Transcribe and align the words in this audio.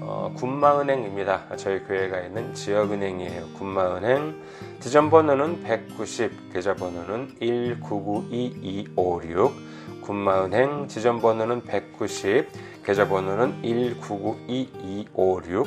어, 0.00 0.32
군마은행입니다. 0.36 1.56
저희 1.56 1.80
교회가 1.80 2.20
있는 2.20 2.54
지역은행이에요. 2.54 3.48
군마은행 3.58 4.36
지점 4.78 5.10
번호는 5.10 5.64
190, 5.64 6.52
계좌 6.52 6.74
번호는 6.74 7.34
1992256 7.40 9.50
군마은행 10.02 10.86
지점 10.86 11.20
번호는 11.20 11.64
190, 11.64 12.46
계좌 12.84 13.08
번호는 13.08 13.60
1992256 13.62 15.66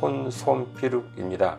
혼손피룩입니다. 0.00 1.58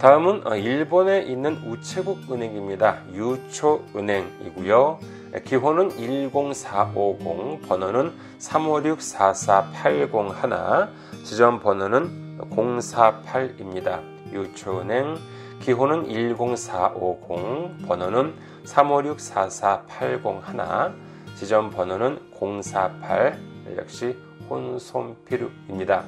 다음은 0.00 0.46
어, 0.46 0.56
일본에 0.56 1.20
있는 1.20 1.62
우체국 1.66 2.32
은행입니다. 2.32 3.02
유초은행이고요. 3.12 4.98
기호는 5.44 5.90
10450, 5.90 7.68
번호는 7.68 8.14
356-44801, 8.38 10.88
지점 11.22 11.60
번호는 11.60 12.38
048입니다. 12.50 14.00
유초은행 14.32 15.18
기호는 15.60 16.06
10450, 16.06 17.86
번호는 17.86 18.32
356-44801, 18.64 20.94
지점 21.34 21.68
번호는 21.68 22.18
048, 22.40 23.38
역시 23.76 24.16
혼손피루입니다. 24.48 26.04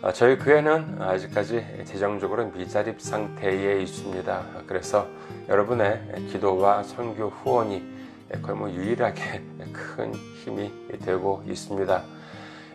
아, 0.00 0.12
저희 0.12 0.38
교회는 0.38 1.02
아직까지 1.02 1.84
재정적으로 1.84 2.46
미자립 2.52 3.00
상태에 3.00 3.82
있습니다. 3.82 4.44
그래서 4.68 5.08
여러분의 5.48 6.28
기도와 6.30 6.84
선교 6.84 7.30
후원이 7.30 7.82
거의 8.40 8.56
뭐 8.56 8.70
유일하게 8.70 9.42
큰 9.72 10.14
힘이 10.14 10.72
되고 11.00 11.42
있습니다. 11.48 12.04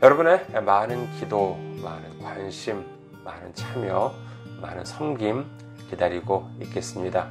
여러분의 0.02 0.48
많은 0.66 1.08
기도, 1.18 1.58
많은 1.82 2.20
관심, 2.22 2.84
많은 3.24 3.56
참여, 3.56 4.14
많은 4.62 4.84
섬김 4.84 5.46
기다리고 5.90 6.50
있겠습니다. 6.60 7.30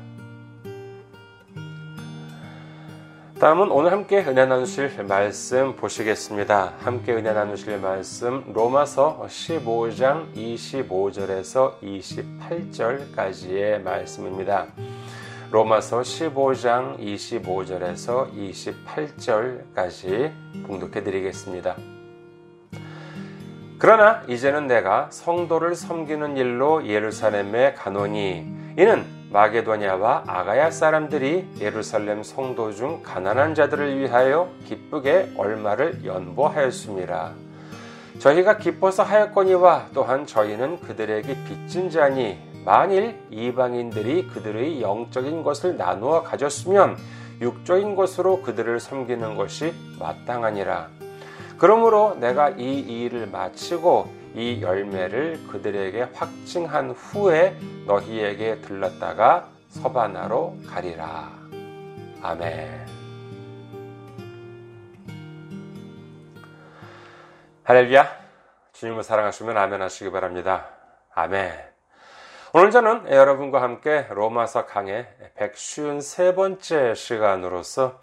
다음은 3.43 3.73
오늘 3.73 3.91
함께 3.91 4.21
은혜 4.21 4.47
나누실 4.47 5.03
말씀 5.03 5.75
보시겠습니다. 5.75 6.75
함께 6.79 7.13
은혜 7.13 7.33
나누실 7.33 7.81
말씀 7.81 8.45
로마서 8.53 9.27
15장 9.29 10.33
25절에서 10.33 11.81
28절까지의 11.83 13.83
말씀입니다. 13.83 14.69
로마서 15.51 16.03
15장 16.03 17.01
25절에서 17.01 18.31
28절까지 19.75 20.31
봉독해 20.65 21.03
드리겠습니다. 21.03 21.75
그러나 23.77 24.23
이제는 24.29 24.69
내가 24.69 25.09
성도를 25.11 25.75
섬기는 25.75 26.37
일로 26.37 26.87
예루살렘에 26.87 27.75
가노니 27.75 28.47
이는 28.79 29.22
마게도냐와 29.33 30.25
아가야 30.27 30.71
사람들이 30.71 31.47
예루살렘 31.59 32.23
성도 32.23 32.73
중 32.73 33.03
가난한 33.03 33.55
자들을 33.55 33.99
위하여 33.99 34.51
기쁘게 34.67 35.33
얼마를 35.37 36.05
연보하였습니다. 36.05 37.33
저희가 38.19 38.59
기뻐서 38.59 39.03
하였거니와 39.03 39.89
또한 39.95 40.27
저희는 40.27 40.81
그들에게 40.81 41.45
빚진 41.45 41.89
자니 41.89 42.39
만일 42.65 43.19
이방인들이 43.31 44.29
그들의 44.29 44.83
영적인 44.83 45.43
것을 45.43 45.77
나누어 45.77 46.23
가졌으면 46.23 46.97
육적인 47.41 47.97
것으로 47.97 48.43
그들을 48.43 48.79
섬기는 48.79 49.37
것이 49.37 49.75
마땅하니라. 49.99 50.89
그러므로 51.59 52.17
내가 52.21 52.51
이 52.51 52.81
일을 52.81 53.29
마치고 53.29 54.22
이 54.35 54.63
열매를 54.63 55.47
그들에게 55.49 56.09
확증한 56.15 56.91
후에 56.91 57.57
너희에게 57.87 58.61
들렀다가 58.61 59.49
서바나로 59.69 60.57
가리라. 60.69 61.31
아멘. 62.23 62.87
할렐루야. 67.65 68.23
주님을 68.73 69.03
사랑하시면 69.03 69.57
아멘 69.57 69.83
하시기 69.83 70.11
바랍니다. 70.11 70.67
아멘. 71.15 71.53
오늘 72.55 72.71
저는 72.71 73.11
여러분과 73.11 73.63
함께 73.63 74.07
로마서 74.11 74.67
강의 74.67 75.07
153번째 75.39 76.95
시간으로서 76.95 78.01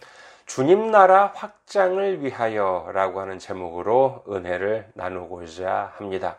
주님 0.49 0.89
나라 0.89 1.31
확장을 1.35 2.23
위하여 2.23 2.89
라고 2.91 3.21
하는 3.21 3.37
제목으로 3.37 4.23
은혜를 4.27 4.87
나누고자 4.95 5.93
합니다. 5.95 6.37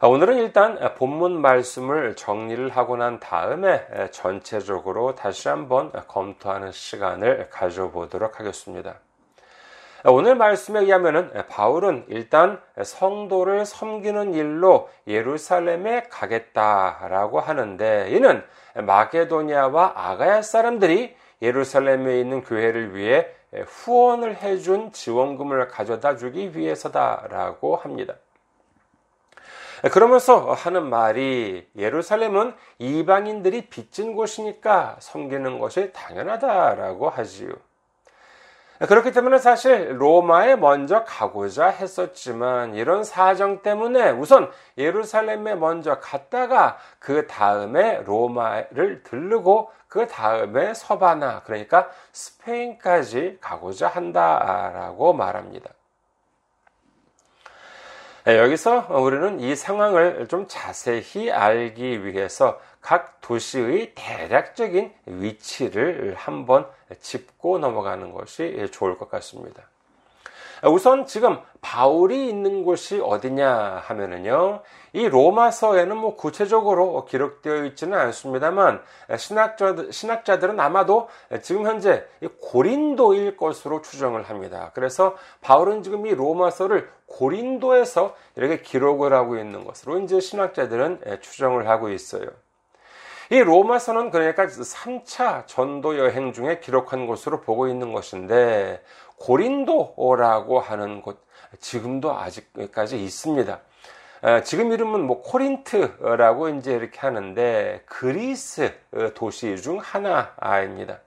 오늘은 0.00 0.38
일단 0.38 0.94
본문 0.94 1.40
말씀을 1.40 2.14
정리를 2.14 2.68
하고 2.68 2.96
난 2.96 3.18
다음에 3.18 3.84
전체적으로 4.12 5.16
다시 5.16 5.48
한번 5.48 5.90
검토하는 6.06 6.70
시간을 6.70 7.50
가져보도록 7.50 8.38
하겠습니다. 8.38 9.00
오늘 10.04 10.36
말씀에 10.36 10.78
의하면 10.78 11.32
바울은 11.48 12.04
일단 12.06 12.60
성도를 12.80 13.66
섬기는 13.66 14.32
일로 14.32 14.88
예루살렘에 15.08 16.04
가겠다라고 16.08 17.40
하는데 17.40 18.10
이는 18.10 18.44
마게도니아와 18.76 19.94
아가야 19.96 20.42
사람들이 20.42 21.16
예루살렘에 21.42 22.20
있는 22.20 22.42
교회를 22.42 22.94
위해 22.94 23.28
후원을 23.66 24.36
해준 24.36 24.92
지원금을 24.92 25.68
가져다 25.68 26.16
주기 26.16 26.56
위해서다라고 26.56 27.76
합니다. 27.76 28.14
그러면서 29.92 30.52
하는 30.52 30.88
말이 30.88 31.68
예루살렘은 31.76 32.54
이방인들이 32.78 33.68
빚진 33.68 34.14
곳이니까 34.14 34.96
섬기는 35.00 35.58
것이 35.58 35.92
당연하다라고 35.92 37.10
하지요. 37.10 37.50
그렇기 38.80 39.12
때문에 39.12 39.38
사실 39.38 40.00
로마에 40.00 40.56
먼저 40.56 41.04
가고자 41.04 41.66
했었지만 41.66 42.74
이런 42.74 43.04
사정 43.04 43.62
때문에 43.62 44.10
우선 44.10 44.50
예루살렘에 44.76 45.54
먼저 45.54 46.00
갔다가 46.00 46.76
그 46.98 47.26
다음에 47.28 48.02
로마를 48.04 49.04
들르고 49.04 49.70
그 49.86 50.08
다음에 50.08 50.74
서바나 50.74 51.42
그러니까 51.44 51.88
스페인까지 52.12 53.38
가고자 53.40 53.86
한다라고 53.86 55.12
말합니다. 55.12 55.70
네, 58.24 58.38
여기서 58.38 58.86
우리는 58.88 59.38
이 59.38 59.54
상황을 59.54 60.26
좀 60.28 60.46
자세히 60.48 61.30
알기 61.30 62.06
위해서 62.06 62.58
각 62.84 63.22
도시의 63.22 63.92
대략적인 63.94 64.92
위치를 65.06 66.14
한번 66.18 66.66
짚고 67.00 67.58
넘어가는 67.58 68.12
것이 68.12 68.68
좋을 68.72 68.98
것 68.98 69.10
같습니다. 69.10 69.62
우선 70.64 71.06
지금 71.06 71.38
바울이 71.62 72.28
있는 72.28 72.62
곳이 72.62 73.00
어디냐 73.02 73.82
하면은요, 73.86 74.60
이 74.92 75.08
로마서에는 75.08 75.96
뭐 75.96 76.14
구체적으로 76.14 77.06
기록되어 77.06 77.64
있지는 77.64 77.98
않습니다만, 77.98 78.82
신학자들, 79.16 79.90
신학자들은 79.90 80.60
아마도 80.60 81.08
지금 81.40 81.66
현재 81.66 82.06
고린도일 82.42 83.38
것으로 83.38 83.80
추정을 83.80 84.24
합니다. 84.24 84.72
그래서 84.74 85.16
바울은 85.40 85.82
지금 85.82 86.06
이 86.06 86.14
로마서를 86.14 86.90
고린도에서 87.06 88.14
이렇게 88.36 88.60
기록을 88.60 89.14
하고 89.14 89.38
있는 89.38 89.64
것으로 89.64 90.00
이제 90.00 90.20
신학자들은 90.20 91.20
추정을 91.22 91.66
하고 91.66 91.88
있어요. 91.88 92.26
이 93.30 93.38
로마서는 93.38 94.10
그러니까 94.10 94.46
3차 94.46 95.46
전도 95.46 95.98
여행 95.98 96.32
중에 96.32 96.60
기록한 96.60 97.06
것으로 97.06 97.40
보고 97.40 97.68
있는 97.68 97.92
것인데 97.92 98.82
고린도라고 99.16 100.60
하는 100.60 101.00
곳 101.00 101.24
지금도 101.60 102.16
아직까지 102.18 103.02
있습니다. 103.02 103.60
지금 104.44 104.72
이름은 104.72 105.06
뭐 105.06 105.22
코린트라고 105.22 106.48
이제 106.50 106.72
이렇게 106.72 106.98
하는데 107.00 107.82
그리스 107.86 108.72
도시 109.14 109.56
중 109.56 109.78
하나입니다. 109.78 110.98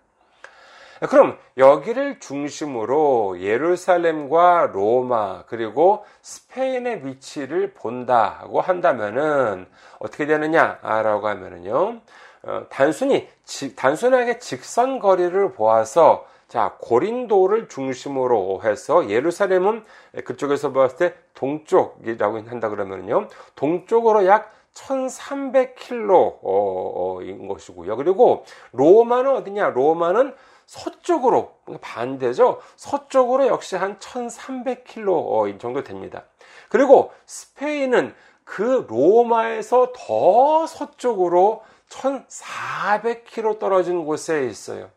그럼 1.10 1.38
여기를 1.58 2.20
중심으로 2.20 3.40
예루살렘과 3.40 4.72
로마 4.74 5.44
그리고 5.46 6.06
스페인의 6.22 7.06
위치를 7.06 7.74
본다고 7.74 8.62
한다면은 8.62 9.68
어떻게 10.00 10.26
되느냐라고 10.26 11.28
하면은요 11.28 12.02
어, 12.44 12.66
단순히 12.70 13.28
단순하게 13.76 14.40
직선 14.40 15.00
거리를 15.00 15.54
보아서 15.54 16.26
자 16.48 16.76
고린도를 16.80 17.68
중심으로 17.68 18.62
해서 18.64 19.10
예루살렘은 19.10 19.84
그쪽에서 20.24 20.72
봤을 20.72 20.98
때 20.98 21.14
동쪽이라고 21.34 22.38
한다 22.48 22.70
그러면요 22.70 23.28
동쪽으로 23.56 24.26
약 24.26 24.54
1300km인 24.78 27.48
것이고요. 27.48 27.98
그리고 27.98 28.46
로마는 28.74 29.36
어디냐? 29.38 29.72
로마는 29.72 30.36
서쪽으로 30.68 31.56
반대죠. 31.82 32.62
서쪽으로 32.76 33.48
역시 33.48 33.76
한 33.76 33.98
1300km 33.98 35.60
정도 35.60 35.84
됩니다. 35.84 36.26
그리고 36.70 37.12
스페인은 37.26 38.14
그 38.44 38.86
로마에서 38.88 39.94
더 39.96 40.68
서쪽으로 40.68 41.64
1400km 41.90 43.60
떨어진 43.60 44.06
곳에 44.06 44.46
있어요. 44.46 44.90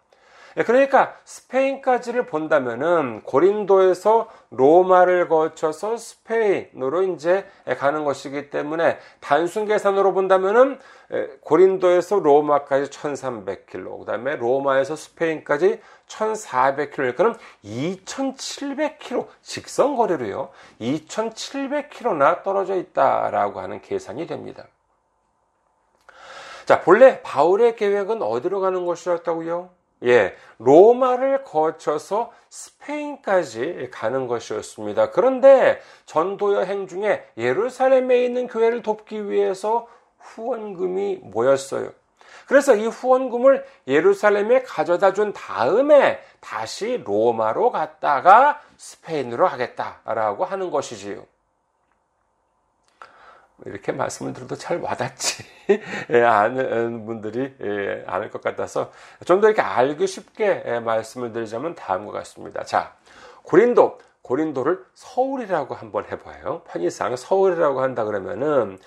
예, 0.56 0.64
그러니까 0.64 1.14
스페인까지를 1.24 2.26
본다면은 2.26 3.22
고린도에서 3.22 4.28
로마를 4.50 5.28
거쳐서 5.28 5.96
스페인으로 5.96 7.02
이제 7.02 7.46
가는 7.78 8.04
것이기 8.04 8.50
때문에 8.50 8.98
단순 9.20 9.66
계산으로 9.66 10.12
본다면은 10.12 10.78
예, 11.12 11.28
고린도에서 11.42 12.18
로마까지 12.20 12.90
1300km, 12.90 14.00
그 14.00 14.04
다음에 14.06 14.36
로마에서 14.36 14.96
스페인까지 14.96 15.80
1400km, 16.08 17.16
그럼 17.16 17.36
2700km 17.64 19.26
직선 19.42 19.96
거리로요. 19.96 20.50
2700km나 20.80 22.42
떨어져 22.42 22.76
있다라고 22.76 23.60
하는 23.60 23.80
계산이 23.80 24.26
됩니다. 24.26 24.66
자, 26.64 26.82
본래 26.82 27.20
바울의 27.22 27.74
계획은 27.76 28.22
어디로 28.22 28.60
가는 28.60 28.86
것이었다고요? 28.86 29.79
예, 30.04 30.34
로마를 30.58 31.44
거쳐서 31.44 32.32
스페인까지 32.48 33.88
가는 33.92 34.26
것이었습니다. 34.26 35.10
그런데 35.10 35.80
전도 36.06 36.54
여행 36.54 36.86
중에 36.86 37.26
예루살렘에 37.36 38.24
있는 38.24 38.46
교회를 38.46 38.82
돕기 38.82 39.30
위해서 39.30 39.86
후원금이 40.18 41.20
모였어요. 41.22 41.92
그래서 42.46 42.74
이 42.74 42.86
후원금을 42.86 43.64
예루살렘에 43.86 44.62
가져다 44.62 45.12
준 45.12 45.32
다음에 45.32 46.20
다시 46.40 47.00
로마로 47.04 47.70
갔다가 47.70 48.60
스페인으로 48.76 49.46
가겠다라고 49.46 50.44
하는 50.44 50.70
것이지요. 50.70 51.24
이렇게 53.66 53.92
말씀을 53.92 54.32
들어도 54.32 54.56
잘 54.56 54.78
와닿지 54.80 55.44
예, 56.10 56.22
않은 56.22 57.06
분들이 57.06 57.54
예, 57.62 58.04
않을 58.06 58.30
것 58.30 58.42
같아서 58.42 58.90
좀 59.24 59.40
더 59.40 59.48
이렇게 59.48 59.62
알기 59.62 60.06
쉽게 60.06 60.62
예, 60.66 60.80
말씀을 60.80 61.32
드리자면 61.32 61.74
다음과 61.74 62.12
같습니다. 62.12 62.64
자, 62.64 62.94
고린도, 63.42 63.98
고린도를 64.22 64.84
서울이라고 64.94 65.74
한번 65.74 66.04
해봐요. 66.04 66.62
편의상 66.68 67.16
서울이라고 67.16 67.80
한다 67.80 68.04
그러면은 68.04 68.78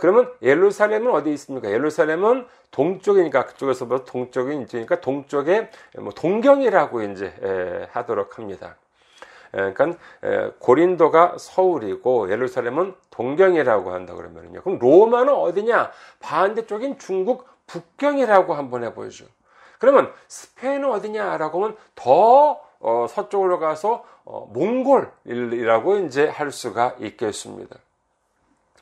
그러면 0.00 0.32
예루살렘은 0.42 1.12
어디 1.12 1.32
있습니까? 1.34 1.70
예루살렘은 1.70 2.46
동쪽이니까 2.70 3.46
그쪽에서 3.46 3.86
뭐 3.86 4.04
동쪽이 4.04 4.62
있으니까 4.62 5.00
동쪽에 5.00 5.70
뭐 5.98 6.12
동경이라고 6.12 7.02
이제 7.02 7.88
하도록 7.92 8.38
합니다. 8.38 8.76
그러니까 9.54 9.98
고린도가 10.58 11.36
서울이고 11.38 12.30
예루살렘은 12.30 12.94
동경이라고 13.10 13.92
한다 13.92 14.14
그러면요. 14.14 14.62
그럼 14.62 14.78
로마는 14.78 15.32
어디냐? 15.32 15.92
반대쪽인 16.20 16.98
중국 16.98 17.46
북경이라고 17.66 18.54
한번 18.54 18.84
해보죠. 18.84 19.26
그러면 19.78 20.12
스페인은 20.28 20.90
어디냐라고 20.90 21.62
하면 21.62 21.76
더 21.94 22.60
어, 22.80 23.06
서쪽으로 23.08 23.58
가서 23.58 24.04
어, 24.24 24.50
몽골이라고 24.52 25.98
이제 25.98 26.28
할 26.28 26.50
수가 26.50 26.96
있겠습니다. 26.98 27.76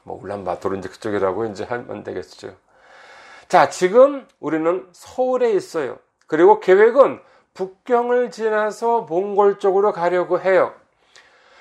뭐 0.04 0.20
울란바토르 0.20 0.78
이제 0.78 0.88
그쪽이라고 0.88 1.46
이제 1.46 1.64
하면 1.64 2.02
되겠죠. 2.02 2.54
자, 3.48 3.68
지금 3.68 4.26
우리는 4.40 4.88
서울에 4.92 5.52
있어요. 5.52 5.98
그리고 6.26 6.60
계획은 6.60 7.20
북경을 7.54 8.30
지나서 8.30 9.02
몽골 9.02 9.58
쪽으로 9.58 9.92
가려고 9.92 10.40
해요. 10.40 10.74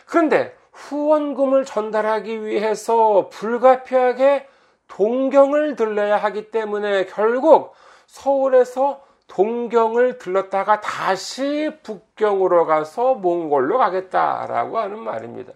그런데 0.06 0.56
후원금을 0.72 1.66
전달하기 1.66 2.46
위해서 2.46 3.30
불가피하게 3.30 4.48
동경을 4.88 5.76
들러야 5.76 6.18
하기 6.18 6.52
때문에 6.52 7.06
결국 7.06 7.74
서울에서 8.08 9.04
동경을 9.28 10.18
들렀다가 10.18 10.82
다시 10.82 11.72
북경으로 11.84 12.66
가서 12.66 13.16
몽골로 13.16 13.78
가겠다라고 13.78 14.80
하는 14.80 15.00
말입니다. 15.00 15.54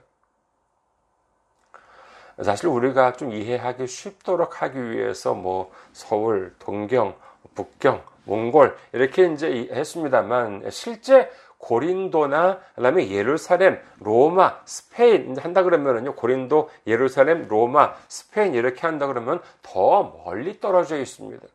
사실 2.41 2.67
우리가 2.67 3.13
좀 3.13 3.33
이해하기 3.33 3.87
쉽도록 3.87 4.61
하기 4.61 4.91
위해서 4.91 5.33
뭐 5.33 5.71
서울, 5.91 6.53
동경, 6.59 7.15
북경, 7.55 8.01
몽골 8.25 8.75
이렇게 8.93 9.25
이제 9.27 9.69
했습니다만 9.71 10.69
실제 10.69 11.31
고린도나 11.57 12.59
그다음에 12.75 13.09
예루살렘, 13.09 13.81
로마, 13.99 14.59
스페인 14.65 15.37
한다 15.37 15.63
그러면은요 15.63 16.15
고린도, 16.15 16.69
예루살렘, 16.85 17.47
로마, 17.47 17.93
스페인 18.07 18.53
이렇게 18.53 18.81
한다 18.81 19.07
그러면 19.07 19.41
더 19.63 20.21
멀리 20.25 20.59
떨어져 20.59 20.97
있습니다. 20.97 21.47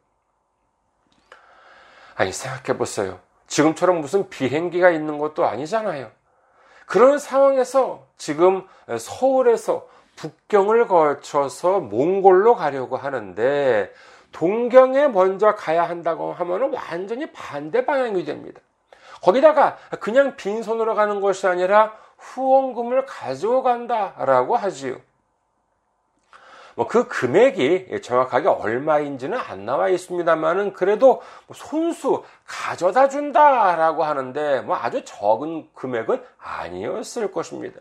아니 2.17 2.33
생각해 2.33 2.77
보세요. 2.77 3.21
지금처럼 3.47 4.01
무슨 4.01 4.29
비행기가 4.29 4.91
있는 4.91 5.19
것도 5.19 5.45
아니잖아요. 5.45 6.11
그런 6.87 7.19
상황에서 7.19 8.07
지금 8.17 8.67
서울에서 8.99 9.89
북경을 10.17 10.89
거쳐서 10.89 11.81
몽골로 11.81 12.57
가려고 12.57 12.97
하는데 12.97 13.93
동경에 14.33 15.09
먼저 15.09 15.55
가야 15.55 15.89
한다고 15.89 16.33
하면 16.33 16.73
완전히 16.73 17.31
반대 17.33 17.85
방향이 17.85 18.25
됩니다. 18.25 18.61
거기다가 19.23 19.77
그냥 20.01 20.37
빈손으로 20.37 20.95
가는 20.95 21.21
것이 21.21 21.47
아니라 21.47 21.95
후원금을 22.19 23.07
가지고 23.07 23.63
간다라고 23.63 24.57
하지요. 24.57 24.97
뭐 26.75 26.87
그 26.87 27.09
금액이 27.09 28.01
정확하게 28.03 28.49
얼마인지는 28.49 29.37
안 29.37 29.67
나와 29.67 29.89
있습니다만은 29.91 30.73
그래도 30.73 31.21
뭐 31.47 31.55
손수 31.55 32.25
가져다 32.47 33.09
준다라고 33.09 34.05
하는데 34.05 34.61
뭐 34.63 34.77
아주 34.77 35.05
적은 35.05 35.69
금액은 35.75 36.25
아니었을 36.39 37.33
것입니다. 37.33 37.81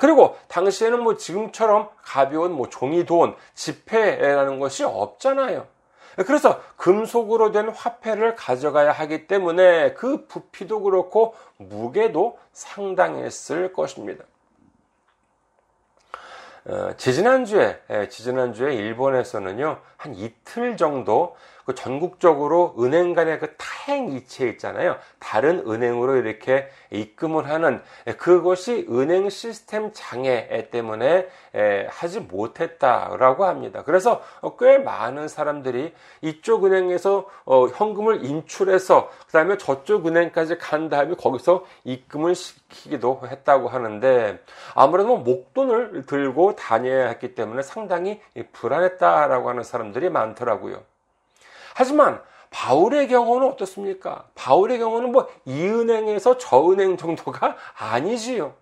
그리고 0.00 0.36
당시에는 0.48 1.02
뭐 1.02 1.16
지금처럼 1.16 1.88
가벼운 2.02 2.52
뭐 2.52 2.68
종이돈, 2.68 3.36
지폐라는 3.54 4.58
것이 4.58 4.84
없잖아요. 4.84 5.66
그래서 6.26 6.60
금속으로 6.76 7.50
된 7.50 7.68
화폐를 7.70 8.36
가져가야 8.36 8.92
하기 8.92 9.26
때문에 9.26 9.94
그 9.94 10.26
부피도 10.26 10.82
그렇고 10.82 11.34
무게도 11.56 12.38
상당했을 12.52 13.72
것입니다. 13.72 14.24
어, 16.66 16.94
지지난주에, 16.96 17.82
예, 17.90 18.08
지지난주에 18.08 18.74
일본에서는요, 18.74 19.80
한 19.98 20.14
이틀 20.14 20.76
정도 20.78 21.36
그 21.64 21.74
전국적으로 21.74 22.74
은행 22.78 23.14
간의 23.14 23.38
그 23.38 23.54
타행 23.56 24.12
이체 24.12 24.48
있잖아요. 24.50 24.96
다른 25.18 25.64
은행으로 25.66 26.16
이렇게 26.16 26.68
입금을 26.90 27.48
하는 27.48 27.82
그것이 28.18 28.86
은행 28.90 29.28
시스템 29.30 29.90
장애 29.92 30.68
때문에 30.70 31.28
하지 31.88 32.20
못했다라고 32.20 33.44
합니다. 33.44 33.82
그래서 33.84 34.22
꽤 34.58 34.78
많은 34.78 35.28
사람들이 35.28 35.92
이쪽 36.22 36.64
은행에서 36.64 37.26
어, 37.44 37.66
현금을 37.66 38.24
인출해서 38.24 39.10
그다음에 39.26 39.58
저쪽 39.58 40.06
은행까지 40.06 40.58
간 40.58 40.88
다음에 40.88 41.14
거기서 41.14 41.64
입금을 41.84 42.34
시키기도 42.34 43.22
했다고 43.26 43.68
하는데 43.68 44.38
아무래도 44.74 45.16
뭐 45.16 45.34
목돈을 45.34 46.06
들고 46.06 46.56
다녀야 46.56 47.08
했기 47.08 47.34
때문에 47.34 47.62
상당히 47.62 48.20
불안했다라고 48.52 49.48
하는 49.48 49.62
사람들이 49.62 50.10
많더라고요. 50.10 50.82
하지만 51.74 52.20
바울의 52.50 53.08
경우는 53.08 53.48
어떻습니까? 53.48 54.24
바울의 54.34 54.78
경우는 54.78 55.12
뭐 55.12 55.28
이 55.44 55.66
은행에서 55.66 56.38
저 56.38 56.70
은행 56.70 56.96
정도가 56.96 57.56
아니지요. 57.76 58.54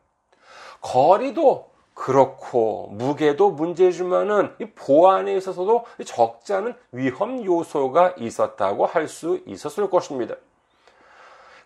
거리도 0.81 1.71
그렇고 1.95 2.89
무게도 2.93 3.51
문제지만은 3.51 4.55
이 4.61 4.65
보안에 4.75 5.35
있어서도 5.37 5.85
적지 6.07 6.55
않은 6.55 6.75
위험 6.91 7.45
요소가 7.45 8.15
있었다고 8.17 8.87
할 8.87 9.07
수 9.09 9.41
있었을 9.47 9.91
것입니다. 9.91 10.35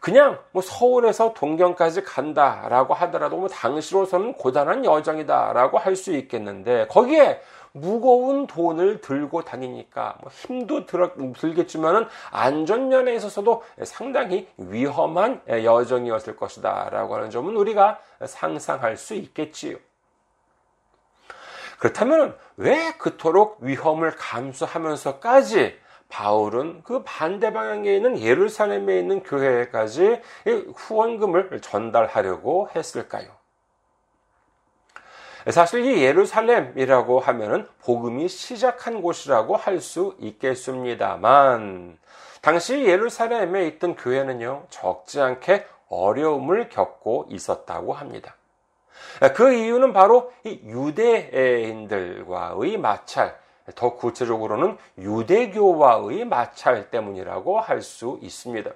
그냥 0.00 0.38
뭐 0.52 0.62
서울에서 0.62 1.32
동경까지 1.32 2.02
간다라고 2.02 2.94
하더라도 2.94 3.36
뭐 3.38 3.48
당시로서는 3.48 4.34
고단한 4.34 4.84
여정이다라고 4.84 5.78
할 5.78 5.96
수 5.96 6.12
있겠는데 6.12 6.86
거기에 6.88 7.40
무거운 7.76 8.46
돈을 8.46 9.00
들고 9.00 9.44
다니니까 9.44 10.16
뭐 10.22 10.30
힘도 10.32 10.86
들, 10.86 11.10
들겠지만은 11.38 12.06
안전면에 12.30 13.14
있어서도 13.14 13.62
상당히 13.84 14.48
위험한 14.56 15.42
여정이었을 15.48 16.36
것이다 16.36 16.88
라고 16.90 17.16
하는 17.16 17.30
점은 17.30 17.54
우리가 17.56 18.00
상상할 18.24 18.96
수 18.96 19.14
있겠지요. 19.14 19.76
그렇다면 21.78 22.36
왜 22.56 22.92
그토록 22.92 23.58
위험을 23.60 24.12
감수하면서까지 24.16 25.78
바울은 26.08 26.82
그 26.82 27.02
반대 27.04 27.52
방향에 27.52 27.94
있는 27.94 28.18
예루살렘에 28.18 29.00
있는 29.00 29.22
교회까지 29.22 30.22
후원금을 30.74 31.60
전달하려고 31.60 32.70
했을까요? 32.74 33.35
사실 35.50 35.84
이 35.84 36.02
예루살렘이라고 36.02 37.20
하면은 37.20 37.68
복음이 37.82 38.28
시작한 38.28 39.00
곳이라고 39.00 39.56
할 39.56 39.80
수 39.80 40.16
있겠습니다만 40.18 41.98
당시 42.40 42.84
예루살렘에 42.84 43.66
있던 43.68 43.94
교회는요 43.94 44.64
적지 44.70 45.20
않게 45.20 45.66
어려움을 45.88 46.68
겪고 46.68 47.26
있었다고 47.28 47.92
합니다. 47.92 48.34
그 49.34 49.52
이유는 49.52 49.92
바로 49.92 50.32
이 50.42 50.60
유대인들과의 50.64 51.86
마찰, 52.78 53.38
더 53.76 53.94
구체적으로는 53.94 54.76
유대교와의 54.98 56.24
마찰 56.24 56.90
때문이라고 56.90 57.60
할 57.60 57.82
수 57.82 58.18
있습니다. 58.20 58.70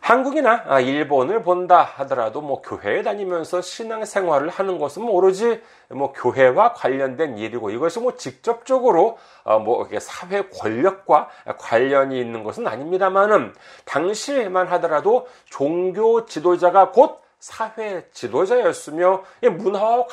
한국이나 0.00 0.64
아, 0.66 0.80
일본을 0.80 1.42
본다 1.42 1.82
하더라도 1.82 2.40
뭐 2.40 2.62
교회에 2.62 3.02
다니면서 3.02 3.60
신앙 3.60 4.04
생활을 4.04 4.48
하는 4.48 4.78
것은 4.78 5.02
뭐 5.02 5.14
오로지 5.14 5.62
뭐 5.88 6.12
교회와 6.12 6.72
관련된 6.72 7.36
일이고 7.36 7.70
이것이 7.70 8.00
뭐 8.00 8.16
직접적으로 8.16 9.18
어, 9.44 9.58
뭐 9.58 9.86
사회 10.00 10.48
권력과 10.48 11.28
관련이 11.58 12.18
있는 12.18 12.42
것은 12.42 12.66
아닙니다만은 12.66 13.54
당시에만 13.84 14.68
하더라도 14.68 15.28
종교 15.44 16.24
지도자가 16.24 16.92
곧 16.92 17.20
사회 17.38 18.06
지도자였으며 18.12 19.22
문화와 19.42 20.06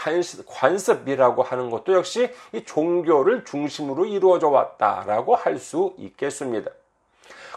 관습, 0.48 1.08
이라고 1.08 1.44
하는 1.44 1.70
것도 1.70 1.94
역시 1.94 2.30
이 2.54 2.64
종교를 2.64 3.44
중심으로 3.44 4.06
이루어져 4.06 4.48
왔다라고 4.48 5.36
할 5.36 5.58
수 5.58 5.94
있겠습니다. 5.98 6.72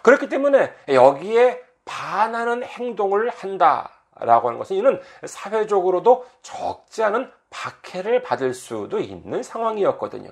그렇기 0.02 0.28
때문에 0.28 0.72
여기에 0.88 1.69
반하는 1.90 2.62
행동을 2.62 3.30
한다라고 3.30 4.49
하는 4.49 4.59
것은 4.59 4.76
이는 4.76 5.00
사회적으로도 5.25 6.25
적지 6.40 7.02
않은 7.02 7.28
박해를 7.50 8.23
받을 8.23 8.54
수도 8.54 9.00
있는 9.00 9.42
상황이었거든요. 9.42 10.30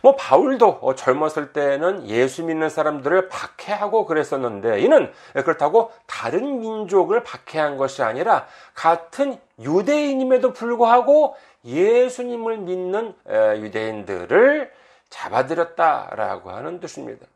뭐 0.00 0.16
바울도 0.16 0.94
젊었을 0.96 1.52
때는 1.52 2.08
예수 2.08 2.42
믿는 2.44 2.70
사람들을 2.70 3.28
박해하고 3.28 4.06
그랬었는데 4.06 4.80
이는 4.80 5.12
그렇다고 5.34 5.92
다른 6.06 6.60
민족을 6.60 7.22
박해한 7.22 7.76
것이 7.76 8.02
아니라 8.02 8.46
같은 8.74 9.38
유대인임에도 9.60 10.54
불구하고 10.54 11.36
예수님을 11.66 12.58
믿는 12.58 13.14
유대인들을 13.58 14.72
잡아들였다라고 15.10 16.50
하는 16.50 16.80
뜻입니다. 16.80 17.26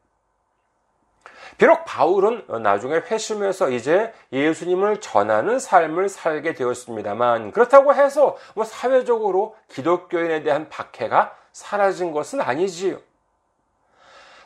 비록 1.58 1.84
바울은 1.84 2.44
나중에 2.62 3.02
회심해서 3.10 3.70
이제 3.70 4.12
예수님을 4.32 5.00
전하는 5.00 5.58
삶을 5.58 6.08
살게 6.08 6.54
되었습니다만 6.54 7.50
그렇다고 7.50 7.94
해서 7.94 8.36
뭐 8.54 8.64
사회적으로 8.64 9.56
기독교인에 9.68 10.44
대한 10.44 10.68
박해가 10.68 11.34
사라진 11.52 12.12
것은 12.12 12.40
아니지요. 12.40 12.98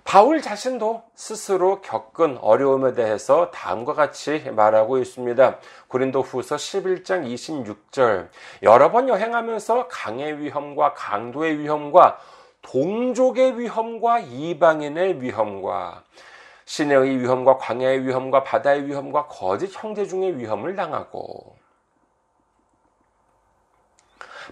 바울 0.04 0.40
자신도 0.40 1.02
스스로 1.14 1.80
겪은 1.82 2.38
어려움에 2.38 2.94
대해서 2.94 3.50
다음과 3.50 3.92
같이 3.92 4.50
말하고 4.50 4.98
있습니다. 4.98 5.58
고린도 5.88 6.22
후서 6.22 6.56
11장 6.56 7.24
26절. 7.26 8.28
여러 8.62 8.90
번 8.90 9.08
여행하면서 9.08 9.86
강의 9.88 10.38
위험과 10.38 10.94
강도의 10.94 11.58
위험과 11.58 12.18
동족의 12.62 13.58
위험과 13.58 14.20
이방인의 14.20 15.20
위험과 15.20 16.04
시내의 16.72 17.18
위험과 17.18 17.58
광야의 17.58 18.06
위험과 18.06 18.44
바다의 18.44 18.86
위험과 18.86 19.26
거짓 19.26 19.70
형제 19.74 20.06
중의 20.06 20.38
위험을 20.38 20.74
당하고 20.74 21.58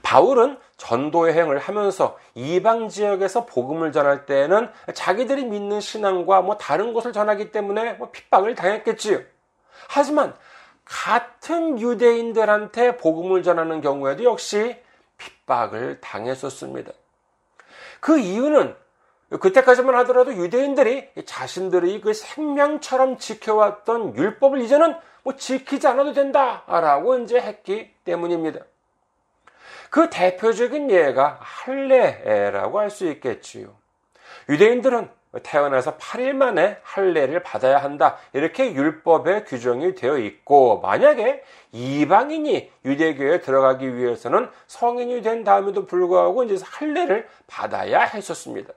바울은 0.03 0.59
전도 0.77 1.31
여행을 1.31 1.59
하면서 1.59 2.19
이방 2.35 2.91
지역에서 2.91 3.47
복음을 3.47 3.91
전할 3.91 4.27
때에는 4.27 4.71
자기들이 4.93 5.47
믿는 5.47 5.81
신앙과 5.81 6.43
뭐 6.43 6.59
다른 6.59 6.93
것을 6.93 7.15
전하기 7.15 7.53
때문에 7.53 7.95
뭐 7.95 8.11
핍박을 8.11 8.55
당했겠지요. 8.55 9.21
하지만 9.89 10.37
같은 10.85 11.81
유대인들한테 11.81 12.99
복음을 12.99 13.43
전하는 13.43 13.81
경우에도 13.81 14.25
역시 14.25 14.77
핍박을 15.17 16.03
당했었습니다. 16.03 16.93
그 18.01 18.19
이유는 18.19 18.77
그때까지만 19.39 19.95
하더라도 19.97 20.35
유대인들이 20.35 21.09
자신들의 21.25 22.01
그 22.01 22.13
생명처럼 22.13 23.19
지켜왔던 23.19 24.17
율법을 24.17 24.61
이제는 24.61 24.97
뭐 25.23 25.37
지키지 25.37 25.87
않아도 25.87 26.13
된다라고 26.13 27.19
이제 27.19 27.41
했기 27.41 27.91
때문입니다. 28.05 28.61
그 29.91 30.09
대표적인 30.11 30.91
예가 30.91 31.39
할례라고 31.41 32.79
할 32.81 32.91
수 32.91 33.07
있겠지요. 33.07 33.75
유대인들은 34.49 35.09
태어나서 35.45 35.97
8일 35.97 36.33
만에 36.33 36.79
할례를 36.83 37.45
받아야 37.45 37.79
한다. 37.79 38.17
이렇게 38.33 38.73
율법에 38.73 39.45
규정이 39.45 39.95
되어 39.95 40.19
있고 40.19 40.81
만약에 40.81 41.45
이방인이 41.71 42.73
유대교에 42.85 43.41
들어가기 43.41 43.97
위해서는 43.97 44.51
성인이 44.67 45.23
된 45.23 45.45
다음에도 45.45 45.87
불구하고 45.87 46.43
이제 46.45 46.65
할례를 46.65 47.29
받아야 47.47 48.01
했었습니다. 48.01 48.73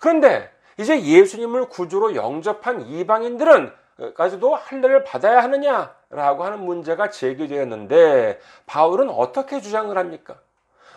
그런데 0.00 0.50
이제 0.78 1.00
예수님을 1.02 1.68
구주로 1.68 2.14
영접한 2.14 2.82
이방인들은 2.82 3.72
까지도 4.14 4.54
할례를 4.54 5.04
받아야 5.04 5.42
하느냐라고 5.42 6.44
하는 6.44 6.64
문제가 6.64 7.08
제기되었는데 7.08 8.40
바울은 8.66 9.08
어떻게 9.08 9.60
주장을 9.60 9.96
합니까? 9.96 10.36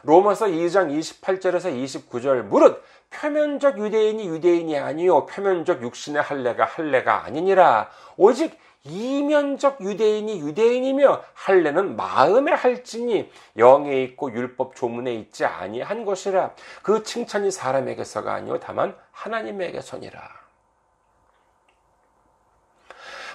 로마서 0.04 0.48
2장 0.48 0.98
28절에서 0.98 1.74
29절 2.10 2.44
무릇 2.44 2.84
표면적 3.10 3.80
유대인이 3.80 4.28
유대인이 4.28 4.78
아니요 4.78 5.26
표면적 5.26 5.82
육신의 5.82 6.22
할례가 6.22 6.66
할례가 6.66 7.24
아니니라 7.26 7.90
오직 8.16 8.58
이면적 8.90 9.82
유대인이 9.82 10.40
유대인이며 10.40 11.24
할례는 11.34 11.96
마음에 11.96 12.52
할지니 12.52 13.32
영에 13.58 14.04
있고 14.04 14.32
율법 14.32 14.76
조문에 14.76 15.14
있지 15.16 15.46
아니한 15.46 16.06
것이라 16.06 16.54
그 16.82 17.04
칭찬이 17.04 17.52
사람에게서가 17.52 18.34
아니요 18.34 18.60
다만 18.60 18.96
하나님에게서니라 19.12 20.40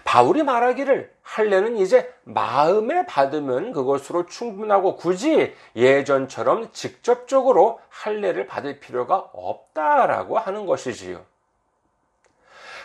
바울이 0.04 0.42
말하기를 0.42 1.12
할례는 1.22 1.78
이제 1.78 2.12
마음에 2.22 3.06
받으면 3.06 3.72
그것으로 3.72 4.26
충분하고 4.26 4.96
굳이 4.96 5.54
예전처럼 5.74 6.70
직접적으로 6.72 7.80
할례를 7.88 8.46
받을 8.46 8.78
필요가 8.78 9.16
없다라고 9.32 10.38
하는 10.38 10.66
것이지요. 10.66 11.24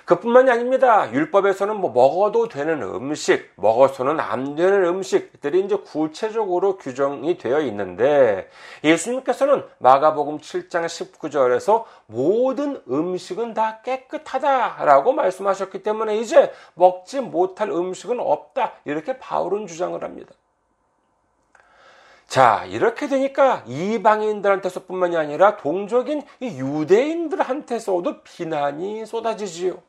그뿐만이 0.09 0.49
아닙니다. 0.49 1.13
율법에서는 1.13 1.75
뭐 1.75 1.91
먹어도 1.91 2.47
되는 2.47 2.81
음식, 2.81 3.51
먹어서는 3.57 4.19
안 4.19 4.55
되는 4.55 4.83
음식들이 4.85 5.63
이제 5.63 5.75
구체적으로 5.75 6.77
규정이 6.77 7.37
되어 7.37 7.61
있는데 7.61 8.49
예수님께서는 8.83 9.63
마가복음 9.77 10.39
7장 10.39 10.87
19절에서 10.87 11.83
모든 12.07 12.81
음식은 12.89 13.53
다 13.53 13.81
깨끗하다라고 13.83 15.13
말씀하셨기 15.13 15.83
때문에 15.83 16.17
이제 16.17 16.51
먹지 16.74 17.22
못할 17.22 17.69
음식은 17.69 18.19
없다. 18.19 18.74
이렇게 18.85 19.19
바울은 19.19 19.67
주장을 19.67 20.03
합니다. 20.03 20.33
자, 22.25 22.65
이렇게 22.65 23.07
되니까 23.07 23.63
이방인들한테서뿐만이 23.67 25.17
아니라 25.17 25.57
동족인 25.57 26.24
유대인들한테서도 26.41 28.24
비난이 28.24 29.05
쏟아지지요. 29.05 29.88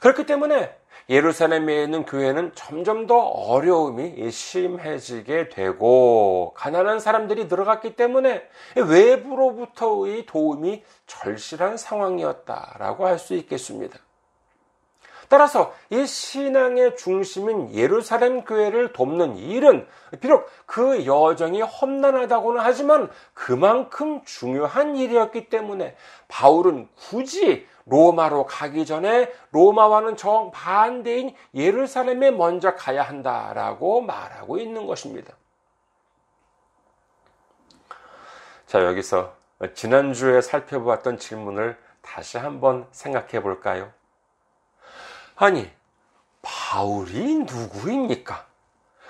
그렇기 0.00 0.26
때문에 0.26 0.76
예루살렘에 1.10 1.84
있는 1.84 2.04
교회는 2.04 2.52
점점 2.54 3.06
더 3.06 3.18
어려움이 3.18 4.30
심해지게 4.30 5.48
되고 5.48 6.52
가난한 6.54 7.00
사람들이 7.00 7.48
들어갔기 7.48 7.96
때문에 7.96 8.46
외부로부터의 8.76 10.26
도움이 10.26 10.84
절실한 11.06 11.78
상황이었다라고 11.78 13.06
할 13.06 13.18
수 13.18 13.34
있겠습니다. 13.34 13.98
따라서 15.28 15.74
이 15.90 16.06
신앙의 16.06 16.96
중심인 16.96 17.74
예루살렘 17.74 18.44
교회를 18.44 18.92
돕는 18.92 19.36
일은 19.36 19.86
비록 20.20 20.48
그 20.64 21.04
여정이 21.04 21.60
험난하다고는 21.60 22.62
하지만 22.62 23.10
그만큼 23.34 24.22
중요한 24.24 24.96
일이었기 24.96 25.50
때문에 25.50 25.96
바울은 26.28 26.88
굳이 26.96 27.66
로마로 27.88 28.46
가기 28.46 28.86
전에 28.86 29.32
로마와는 29.50 30.16
정반대인 30.16 31.34
예루살렘에 31.54 32.30
먼저 32.30 32.74
가야 32.74 33.02
한다라고 33.02 34.00
말하고 34.02 34.58
있는 34.58 34.86
것입니다. 34.86 35.34
자, 38.66 38.84
여기서 38.84 39.34
지난주에 39.74 40.40
살펴보았던 40.42 41.18
질문을 41.18 41.78
다시 42.02 42.38
한번 42.38 42.86
생각해 42.90 43.42
볼까요? 43.42 43.90
아니, 45.36 45.70
바울이 46.42 47.38
누구입니까? 47.38 48.46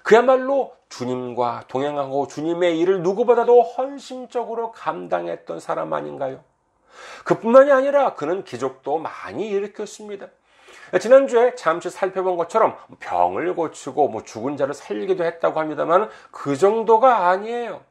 그야말로 0.02 0.76
주님과 0.88 1.64
동행하고 1.68 2.28
주님의 2.28 2.78
일을 2.78 3.02
누구보다도 3.02 3.62
헌신적으로 3.62 4.72
감당했던 4.72 5.60
사람 5.60 5.92
아닌가요? 5.92 6.42
그뿐만이 7.24 7.70
아니라 7.70 8.14
그는 8.14 8.44
기적도 8.44 8.98
많이 8.98 9.48
일으켰습니다. 9.48 10.28
지난주에 11.00 11.54
잠시 11.54 11.90
살펴본 11.90 12.37
것처럼 12.37 12.76
병을 13.00 13.54
고치고 13.54 14.08
뭐 14.08 14.22
죽은 14.22 14.56
자를 14.56 14.72
살리기도 14.72 15.24
했다고 15.24 15.61
합니다만 15.61 16.08
그 16.30 16.56
정도가 16.56 17.28
아니에요. 17.28 17.82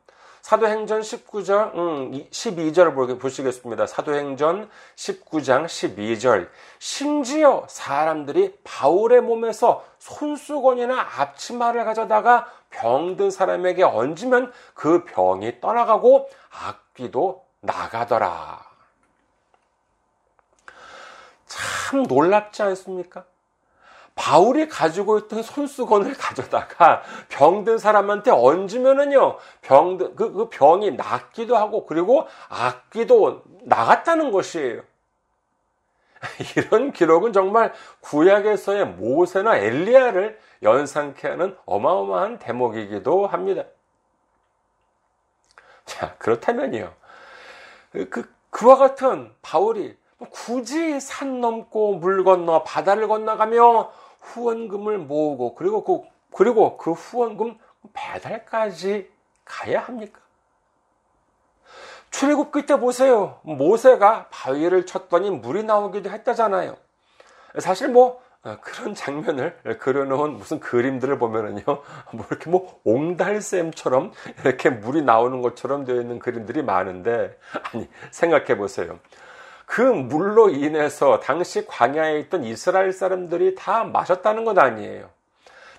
사도행전 0.48 1.02
19장 1.02 1.76
음, 1.76 2.12
12절 2.32 3.20
보시겠습니다. 3.20 3.86
사도행전 3.86 4.70
19장 4.96 5.66
12절 5.66 6.48
심지어 6.80 7.66
사람들이 7.68 8.58
바울의 8.64 9.22
몸에서 9.22 9.84
손수건이나 10.00 11.06
앞치마를 11.18 11.84
가져다가 11.84 12.50
병든 12.70 13.30
사람에게 13.30 13.84
얹으면 13.84 14.54
그 14.74 15.04
병이 15.04 15.60
떠나가고 15.60 16.30
악귀도 16.50 17.44
나가더라. 17.60 18.67
참 21.88 22.04
놀랍지 22.04 22.64
않습니까? 22.64 23.24
바울이 24.14 24.68
가지고 24.68 25.20
있던 25.20 25.42
손수건을 25.42 26.16
가져다가 26.16 27.02
병든 27.30 27.78
사람한테 27.78 28.32
얹으면은요, 28.32 29.38
병든, 29.62 30.16
그, 30.16 30.34
그 30.34 30.50
병이 30.50 30.92
낫기도 30.92 31.56
하고, 31.56 31.86
그리고 31.86 32.28
악기도 32.50 33.44
나갔다는 33.62 34.32
것이에요. 34.32 34.82
이런 36.58 36.92
기록은 36.92 37.32
정말 37.32 37.72
구약에서의 38.02 38.86
모세나 38.88 39.56
엘리야를 39.58 40.38
연상케 40.64 41.26
하는 41.26 41.56
어마어마한 41.66 42.40
대목이기도 42.40 43.28
합니다. 43.28 43.64
자, 45.86 46.16
그렇다면요. 46.18 46.92
그, 48.10 48.30
그와 48.50 48.76
같은 48.76 49.32
바울이 49.42 49.96
굳이 50.30 51.00
산 51.00 51.42
넘고 51.42 51.96
물 51.96 52.24
건너 52.24 52.64
바다를 52.64 53.08
건너가며 53.08 53.92
후원금을 54.20 54.98
모으고 54.98 55.56
그리고 55.56 55.84
그 55.84 56.02
그리고 56.32 56.78
그 56.78 56.92
후원금 56.92 57.58
배달까지 57.94 59.10
가야 59.46 59.82
합니까? 59.82 60.20
출애굽기 62.12 62.66
때 62.66 62.80
보세요. 62.80 63.40
모세가 63.44 64.28
바위를 64.30 64.86
쳤더니 64.86 65.30
물이 65.30 65.64
나오기도 65.64 66.10
했다잖아요. 66.10 66.76
사실 67.60 67.90
뭐 67.90 68.22
어, 68.44 68.58
그런 68.62 68.94
장면을 68.94 69.58
그려놓은 69.80 70.38
무슨 70.38 70.60
그림들을 70.60 71.18
보면은요, 71.18 71.64
뭐 71.66 72.26
이렇게 72.30 72.50
뭐 72.50 72.80
옹달샘처럼 72.84 74.14
이렇게 74.40 74.70
물이 74.70 75.02
나오는 75.02 75.42
것처럼 75.42 75.86
되어 75.86 76.00
있는 76.00 76.20
그림들이 76.20 76.62
많은데, 76.62 77.38
아니, 77.74 77.90
생각해 78.12 78.58
보세요. 78.58 79.00
그 79.68 79.82
물로 79.82 80.50
인해서 80.50 81.20
당시 81.20 81.68
광야에 81.68 82.20
있던 82.22 82.46
이스라엘 82.46 82.94
사람들이 82.94 83.54
다 83.54 83.84
마셨다는 83.84 84.46
것 84.46 84.58
아니에요. 84.58 85.10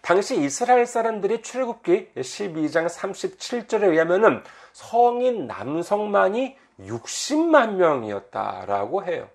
당시 0.03 0.37
이스라엘 0.37 0.87
사람들이 0.87 1.41
출애굽기 1.43 2.11
12장 2.19 2.87
37절에 2.87 3.85
의하면은 3.85 4.43
성인 4.73 5.47
남성만이 5.47 6.57
60만 6.81 7.73
명이었다라고 7.73 9.05
해요. 9.05 9.27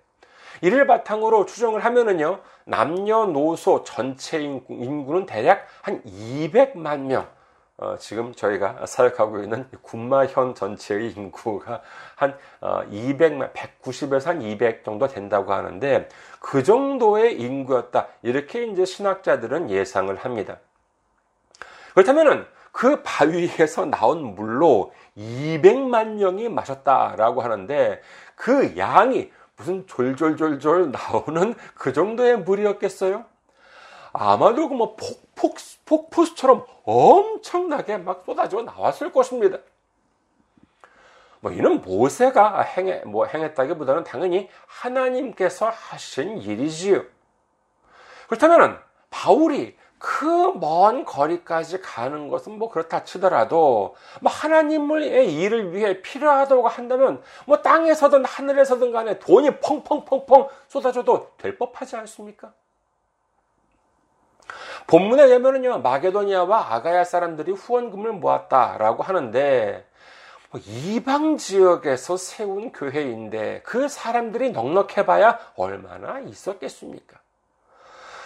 이를 0.61 0.87
바탕으로 0.87 1.47
추정을 1.47 1.83
하면은요, 1.83 2.39
남녀노소 2.65 3.83
전체 3.83 4.39
인구 4.39 5.13
는 5.13 5.25
대략 5.25 5.67
한 5.81 6.01
200만 6.03 6.99
명, 6.99 7.27
어, 7.84 7.98
지금 8.00 8.34
저희가 8.34 8.86
사역하고 8.86 9.43
있는 9.43 9.67
군마현 9.82 10.56
전체의 10.56 11.12
인구가 11.12 11.82
한 12.15 12.38
200만, 12.62 13.41
어, 13.41 13.52
190에서 13.54 14.26
한 14.28 14.41
200 14.41 14.86
정도 14.86 15.08
된다고 15.08 15.52
하는데 15.52 16.08
그 16.39 16.63
정도의 16.63 17.38
인구였다. 17.41 18.08
이렇게 18.22 18.63
이제 18.67 18.86
신학자들은 18.86 19.69
예상을 19.69 20.15
합니다. 20.15 20.60
그렇다면은 21.93 22.46
그 22.72 23.02
바위에서 23.04 23.86
나온 23.86 24.34
물로 24.34 24.93
200만 25.17 26.15
명이 26.15 26.48
마셨다라고 26.50 27.41
하는데 27.41 28.02
그 28.36 28.78
양이 28.78 29.30
무슨 29.58 29.86
졸졸졸졸 29.88 30.91
나오는 30.91 31.54
그 31.76 31.91
정도의 31.91 32.38
물이었겠어요? 32.39 33.26
아마도 34.13 34.69
그뭐폭 34.69 35.22
폭 35.36 35.58
폭포수처럼 35.86 36.65
엄청나게 36.84 37.98
막 37.98 38.24
쏟아져 38.26 38.62
나왔을 38.62 39.12
것입니다. 39.12 39.58
뭐 41.39 41.52
이는 41.52 41.82
모세가 41.82 42.62
행해 42.62 43.04
뭐 43.06 43.26
행했다기보다는 43.26 44.04
당연히 44.04 44.50
하나님께서 44.65 45.69
하신 45.69 46.38
일이지요. 46.38 47.04
그렇다면 48.28 48.80
바울이 49.10 49.78
그 50.00 50.43
먼 50.54 51.06
거리까지 51.06 51.82
가는 51.82 52.28
것은 52.28 52.58
뭐 52.58 52.69
그렇다 52.69 53.04
치더라도 53.04 53.96
뭐 54.22 54.32
하나님의 54.32 55.34
일을 55.34 55.74
위해 55.74 56.02
필요하다고 56.02 56.67
한다면 56.67 57.22
뭐 57.46 57.62
땅에서든 57.62 58.26
하늘에서든 58.26 58.91
간에 58.91 59.19
돈이 59.19 59.60
펑펑펑펑 59.60 60.48
쏟아져도 60.67 61.32
될 61.38 61.58
법하지 61.58 61.96
않습니까? 61.98 62.54
본문에 64.88 65.24
의하면요 65.24 65.80
마게도니아와 65.80 66.74
아가야 66.74 67.04
사람들이 67.04 67.52
후원금을 67.52 68.13
모았다라고 68.13 69.04
하는데 69.04 69.86
뭐 70.52 70.62
이방 70.65 71.38
지역에서 71.38 72.17
세운 72.17 72.72
교회인데 72.72 73.62
그 73.65 73.88
사람들이 73.88 74.52
넉넉해봐야 74.52 75.39
얼마나 75.56 76.19
있었겠습니까? 76.19 77.22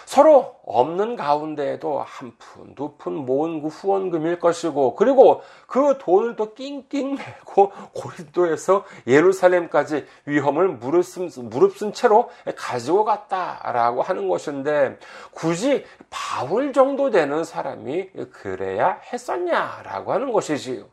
서로 0.08 0.56
없는 0.64 1.16
가운데에도 1.16 2.00
한 2.00 2.32
푼, 2.38 2.74
두 2.74 2.96
푼 2.96 3.12
모은 3.26 3.60
그 3.60 3.68
후원금일 3.68 4.38
것이고, 4.38 4.96
그리고 4.96 5.42
그 5.66 5.98
돈을 5.98 6.34
또 6.34 6.54
낑낑 6.54 7.16
메고 7.16 7.70
고린도에서 7.92 8.86
예루살렘까지 9.06 10.06
위험을 10.24 10.68
무릅쓴, 10.68 11.28
무릅쓴 11.50 11.92
채로 11.92 12.30
가지고 12.56 13.04
갔다라고 13.04 14.00
하는 14.00 14.30
것인데, 14.30 14.98
굳이 15.32 15.84
바울 16.08 16.72
정도 16.72 17.10
되는 17.10 17.44
사람이 17.44 18.08
그래야 18.32 19.02
했었냐라고 19.12 20.14
하는 20.14 20.32
것이지요. 20.32 20.86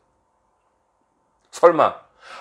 설마, 1.52 1.94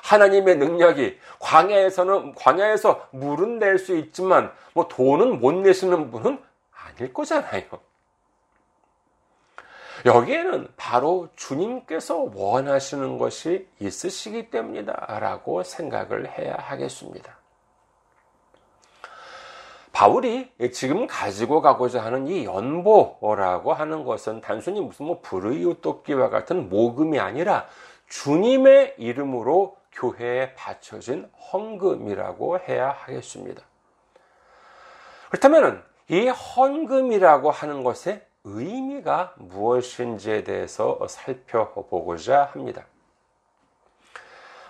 하나님의 0.04 0.58
능력이 0.58 1.20
광야에서는 1.40 2.36
광야에서 2.36 3.08
물은 3.12 3.60
낼 3.60 3.80
수 3.80 3.96
있지만 3.96 4.52
뭐 4.74 4.90
돈은 4.90 5.40
못 5.40 5.54
내시는 5.54 6.12
분은 6.12 6.44
아닐 6.86 7.14
거잖아요. 7.14 7.64
여기에는 10.06 10.68
바로 10.78 11.30
주님께서 11.36 12.30
원하시는 12.34 13.18
것이 13.18 13.68
있으시기 13.80 14.50
때문이다. 14.50 15.20
라고 15.20 15.64
생각을 15.64 16.38
해야 16.38 16.56
하겠습니다. 16.58 17.38
바울이 19.92 20.52
지금 20.74 21.08
가지고 21.08 21.62
가고자 21.62 22.04
하는 22.04 22.28
이 22.28 22.44
연보라고 22.44 23.74
하는 23.74 24.04
것은 24.04 24.42
단순히 24.42 24.82
무슨 24.82 25.06
뭐 25.06 25.22
불의의 25.22 25.78
토끼와 25.82 26.30
같은 26.30 26.68
모금이 26.70 27.18
아니라 27.18 27.66
주님의 28.10 28.96
이름으로 28.98 29.78
교회에 29.94 30.54
바쳐진 30.56 31.32
헌금이라고 31.52 32.60
해야 32.60 32.90
하겠습니다. 32.92 33.64
그렇다면 35.30 35.82
이 36.08 36.28
헌금이라고 36.28 37.52
하는 37.52 37.84
것의 37.84 38.22
의미가 38.44 39.34
무엇인지에 39.38 40.44
대해서 40.44 41.00
살펴보고자 41.08 42.50
합니다. 42.54 42.86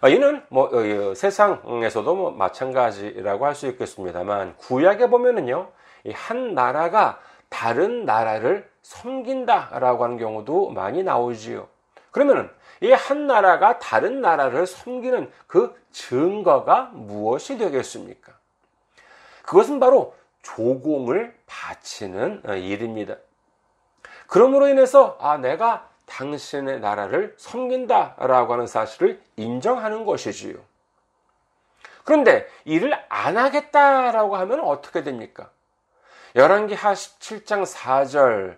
아, 0.02 0.08
이는 0.08 0.44
뭐 0.50 0.70
어, 0.72 1.14
세상에서도 1.16 2.16
뭐 2.16 2.32
마찬가지라고 2.32 3.46
할 3.46 3.56
수 3.56 3.68
있겠습니다만 3.68 4.56
구약에 4.58 5.10
보면은요 5.10 5.70
한 6.14 6.54
나라가 6.54 7.20
다른 7.50 8.06
나라를 8.06 8.70
섬긴다라고 8.84 10.04
하는 10.04 10.18
경우도 10.18 10.70
많이 10.70 11.04
나오지요. 11.04 11.68
그러면은 12.12 12.50
이 12.82 12.92
한 12.92 13.26
나라가 13.26 13.80
다른 13.80 14.22
나라를 14.22 14.68
섬기는 14.68 15.32
그 15.48 15.74
증거가 15.92 16.92
무엇이 16.94 17.58
되겠습니까? 17.58 18.34
그것은 19.44 19.80
바로 19.80 20.14
조공을 20.46 21.36
바치는 21.48 22.44
어, 22.48 22.54
일입니다. 22.54 23.16
그러므로 24.28 24.68
인해서 24.68 25.18
아 25.20 25.38
내가 25.38 25.90
당신의 26.06 26.80
나라를 26.80 27.36
섬긴다라고 27.38 28.54
하는 28.54 28.68
사실을 28.68 29.22
인정하는 29.36 30.06
것이지요. 30.06 30.58
그런데 32.04 32.48
일을 32.66 32.94
안 33.10 33.38
하겠다라고 33.38 34.36
하면 34.38 34.60
어떻게 34.60 35.04
됩니까? 35.04 35.50
열왕기 36.36 36.76
하 36.76 36.94
7장 36.94 37.66
4절 37.66 38.58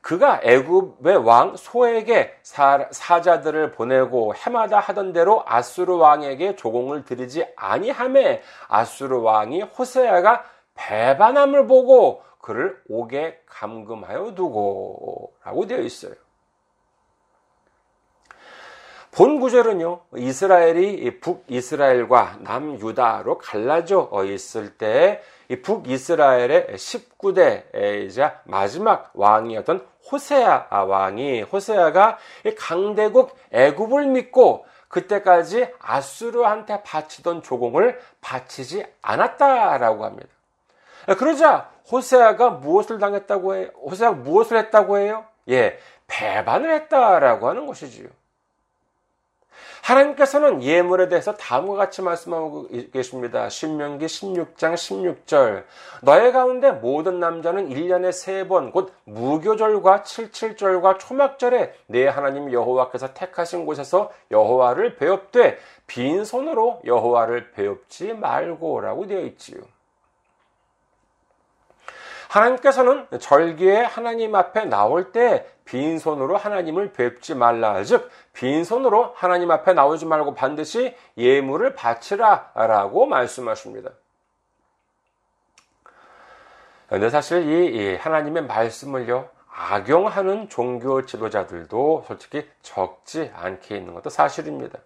그가 0.00 0.40
애굽의 0.42 1.18
왕 1.18 1.56
소에게 1.56 2.36
사자들을 2.42 3.72
보내고 3.72 4.34
해마다 4.34 4.80
하던 4.80 5.12
대로 5.12 5.42
아수르 5.46 5.94
왕에게 5.94 6.56
조공을 6.56 7.04
드리지 7.04 7.46
아니함에 7.56 8.42
아수르 8.68 9.20
왕이 9.20 9.62
호세아가 9.62 10.44
배반함을 10.80 11.66
보고 11.66 12.22
그를 12.40 12.80
옥에 12.88 13.38
감금하여 13.46 14.34
두고 14.34 15.34
라고 15.44 15.66
되어 15.66 15.80
있어요. 15.80 16.14
본 19.12 19.40
구절은요, 19.40 20.00
이스라엘이 20.16 21.20
북이스라엘과 21.20 22.38
남유다로 22.40 23.38
갈라져 23.38 24.08
있을 24.24 24.78
때, 24.78 25.20
북이스라엘의 25.62 26.68
19대이자 26.76 28.38
마지막 28.44 29.10
왕이었던 29.14 29.86
호세아 30.10 30.84
왕이, 30.84 31.42
호세아가 31.42 32.18
강대국 32.56 33.36
애굽을 33.50 34.06
믿고 34.06 34.64
그때까지 34.88 35.68
아수르한테 35.80 36.82
바치던 36.84 37.42
조공을 37.42 38.00
바치지 38.20 38.86
않았다라고 39.02 40.04
합니다. 40.04 40.28
그러자 41.18 41.70
호세아가 41.90 42.50
무엇을 42.50 42.98
당했다고 42.98 43.54
해요? 43.54 43.68
호세아가 43.82 44.16
무엇을 44.16 44.58
했다고 44.58 44.98
해요? 44.98 45.24
예, 45.48 45.78
배반을 46.06 46.72
했다라고 46.72 47.48
하는 47.48 47.66
것이지요. 47.66 48.08
하나님께서는 49.82 50.62
예물에 50.62 51.08
대해서 51.08 51.34
다음과 51.34 51.74
같이 51.74 52.02
말씀하고 52.02 52.68
계십니다. 52.92 53.48
신명기 53.48 54.06
16장 54.06 54.74
16절. 54.74 55.64
너의 56.02 56.32
가운데 56.32 56.70
모든 56.70 57.18
남자는 57.18 57.70
1년에 57.70 58.12
세 58.12 58.46
번, 58.46 58.72
곧 58.72 58.92
무교절과 59.04 60.02
칠칠절과 60.02 60.98
초막절에 60.98 61.74
내 61.86 62.06
하나님 62.06 62.52
여호와께서 62.52 63.14
택하신 63.14 63.66
곳에서 63.66 64.12
여호와를 64.30 64.96
배웁되 64.96 65.58
빈손으로 65.86 66.82
여호와를 66.84 67.52
배웁지 67.52 68.14
말고라고 68.14 69.06
되어 69.06 69.20
있지요. 69.22 69.60
하나님께서는 72.30 73.08
절기에 73.18 73.82
하나님 73.82 74.36
앞에 74.36 74.64
나올 74.66 75.10
때 75.10 75.46
빈손으로 75.64 76.36
하나님을 76.36 76.92
뵙지 76.92 77.34
말라. 77.34 77.82
즉, 77.82 78.08
빈손으로 78.34 79.12
하나님 79.16 79.50
앞에 79.50 79.72
나오지 79.72 80.06
말고 80.06 80.34
반드시 80.34 80.94
예물을 81.16 81.74
바치라. 81.74 82.52
라고 82.54 83.06
말씀하십니다. 83.06 83.90
근데 86.88 87.10
사실 87.10 87.48
이 87.48 87.96
하나님의 87.96 88.44
말씀을요, 88.44 89.28
악용하는 89.52 90.48
종교 90.48 91.04
지도자들도 91.06 92.04
솔직히 92.06 92.48
적지 92.62 93.32
않게 93.34 93.76
있는 93.76 93.92
것도 93.94 94.08
사실입니다. 94.08 94.78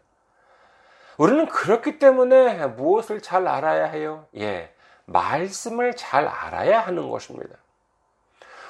우리는 1.18 1.46
그렇기 1.46 1.98
때문에 1.98 2.66
무엇을 2.68 3.20
잘 3.20 3.46
알아야 3.46 3.84
해요? 3.84 4.26
예. 4.36 4.73
말씀을 5.06 5.94
잘 5.96 6.26
알아야 6.26 6.80
하는 6.80 7.10
것입니다. 7.10 7.56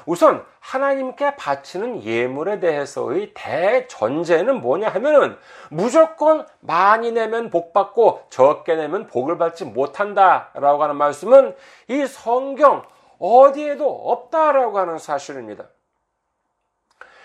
우선 0.06 0.44
하나님께 0.60 1.36
바치는 1.36 2.04
예물에 2.04 2.60
대해서의 2.60 3.32
대전제는 3.34 4.60
뭐냐 4.60 4.88
하면은 4.90 5.38
무조건 5.70 6.46
많이 6.60 7.10
내면 7.12 7.50
복 7.50 7.72
받고 7.72 8.24
적게 8.28 8.74
내면 8.76 9.06
복을 9.06 9.38
받지 9.38 9.64
못한다라고 9.64 10.82
하는 10.82 10.96
말씀은 10.96 11.56
이 11.88 12.06
성경 12.06 12.84
어디에도 13.18 13.88
없다라고 14.10 14.78
하는 14.78 14.98
사실입니다. 14.98 15.64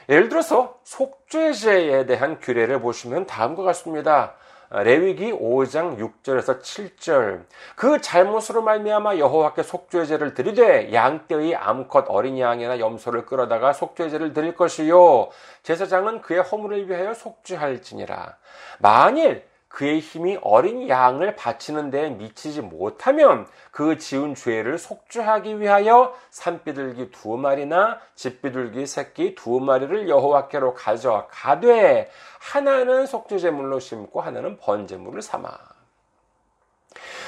예를 0.07 0.29
들어서 0.29 0.79
속죄제에 0.83 2.05
대한 2.05 2.39
규례를 2.39 2.81
보시면 2.81 3.27
다음과 3.27 3.63
같습니다. 3.63 4.35
레위기 4.71 5.31
5장 5.31 5.97
6절에서 5.97 6.61
7절. 6.61 7.45
그 7.75 7.99
잘못으로 8.01 8.61
말미암아 8.61 9.17
여호와께 9.17 9.63
속죄 9.63 10.05
제를 10.05 10.35
드리되 10.35 10.93
양떼의 10.93 11.55
암컷 11.55 12.05
어린 12.07 12.37
양이나 12.37 12.79
염소를 12.79 13.25
끌어다가 13.25 13.73
속죄 13.73 14.09
제를 14.09 14.33
드릴 14.33 14.55
것이요. 14.55 15.29
제사장은 15.63 16.21
그의 16.21 16.41
허물을 16.41 16.87
위하여 16.87 17.13
속죄할지니라. 17.15 18.37
만일 18.77 19.48
그의 19.69 19.99
힘이 19.99 20.37
어린 20.41 20.89
양을 20.89 21.35
바치는 21.35 21.91
데 21.91 22.09
미치지 22.09 22.61
못하면 22.61 23.47
그 23.71 23.97
지은 23.97 24.33
죄를 24.35 24.79
속죄하기 24.79 25.61
위하여 25.61 26.15
산비둘기 26.31 27.11
두 27.11 27.37
마리나 27.37 27.99
집비둘기 28.15 28.87
새끼 28.87 29.35
두 29.35 29.59
마리를 29.59 30.09
여호와께로 30.09 30.73
가져가되 30.73 32.11
하나는 32.39 33.05
속죄제물로 33.05 33.79
심고 33.79 34.21
하나는 34.21 34.57
번제물을 34.57 35.21
삼아. 35.21 35.49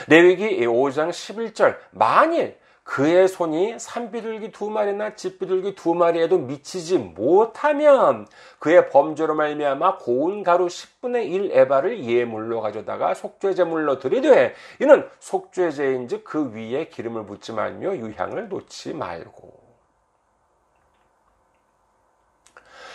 레위기 0.07 0.65
5장 0.65 1.09
11절 1.11 1.77
만일 1.91 2.59
그의 2.83 3.27
손이 3.27 3.79
산비둘기 3.79 4.51
두 4.51 4.69
마리나 4.69 5.15
집비둘기 5.15 5.75
두 5.75 5.93
마리에도 5.93 6.39
미치지 6.39 6.97
못하면 6.97 8.27
그의 8.59 8.89
범죄로 8.89 9.35
말미암아 9.35 9.97
고운 9.97 10.43
가루 10.43 10.65
10분의 10.65 11.31
1 11.31 11.51
에바를 11.51 12.03
예물로 12.03 12.61
가져다가 12.61 13.13
속죄제물로 13.13 13.99
드리되 13.99 14.55
이는 14.79 15.07
속죄제인즉 15.19 16.23
그 16.23 16.51
위에 16.53 16.87
기름을 16.87 17.27
붓지 17.27 17.53
말며 17.53 17.95
유향을 17.95 18.49
놓지 18.49 18.95
말고. 18.95 19.61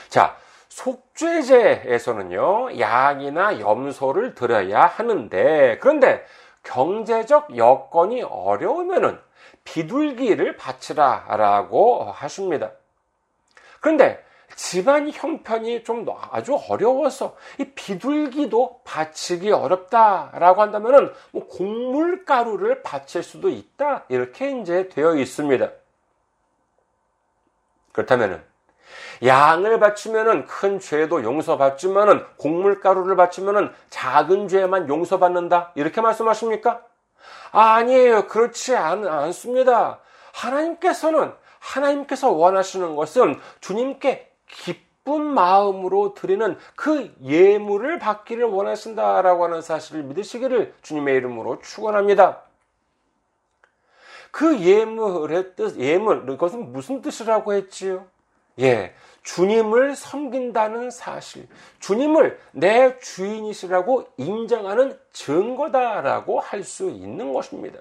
자 0.09 0.37
속죄제에서는요 0.69 2.81
양이나 2.81 3.61
염소를 3.61 4.35
드려야 4.35 4.87
하는데 4.87 5.79
그런데 5.81 6.25
경제적 6.65 7.57
여건이 7.57 8.23
어려우면은 8.23 9.25
비둘기를 9.67 10.57
바치라라고 10.57 12.05
하십니다. 12.05 12.71
그런데 13.81 14.25
집안 14.55 15.11
형편이 15.11 15.85
좀 15.85 16.07
아주 16.31 16.59
어려워서 16.71 17.37
이 17.59 17.65
비둘기도 17.75 18.81
바치기 18.85 19.53
어렵다라고 19.53 20.63
한다면은 20.63 21.13
뭐 21.33 21.47
곡물가루를 21.47 22.83
바칠 22.83 23.23
수도 23.23 23.51
있다 23.51 24.05
이렇게 24.09 24.59
이제 24.59 24.89
되어 24.89 25.17
있습니다. 25.17 25.71
그렇다면은 27.93 28.43
양을 29.25 29.79
바치면은 29.79 30.47
큰 30.47 30.79
죄도 30.79 31.23
용서받지만은 31.23 32.25
곡물가루를 32.37 33.17
바치면은 33.17 33.73
작은 33.91 34.49
죄만 34.49 34.89
용서받는다 34.89 35.73
이렇게 35.75 36.01
말씀하십니까? 36.01 36.83
아니에요. 37.53 38.27
그렇지 38.27 38.75
않, 38.77 39.07
않습니다. 39.07 40.01
하나님께서는 40.33 41.33
하나님께서 41.59 42.31
원하시는 42.31 42.95
것은 42.97 43.41
주님께 43.61 44.31
기쁜 44.47 45.23
마음으로 45.23 46.15
드리는 46.15 46.57
그 46.75 47.13
예물을 47.23 47.99
받기를 47.99 48.45
원하신다라고 48.45 49.45
하는 49.45 49.63
사실을 49.63 50.03
믿으시기를 50.05 50.75
주님의 50.83 51.17
이름으로 51.17 51.61
축원합니다. 51.61 52.43
그 54.31 54.61
예물의 54.61 55.57
뜻, 55.57 55.79
예물, 55.79 56.27
그것은 56.27 56.73
무슨 56.73 57.01
뜻이라고 57.01 57.55
했지요? 57.55 58.07
예, 58.61 58.95
주님을 59.27 59.97
섬긴다는 59.97 60.91
사실, 60.91 61.49
주님을 61.81 62.39
내 62.53 62.97
주인이시라고 63.01 64.05
인정하는 64.17 64.97
증거다라고 65.13 66.39
할 66.41 66.63
수 66.63 66.89
있는 66.91 67.33
것입니다. 67.33 67.81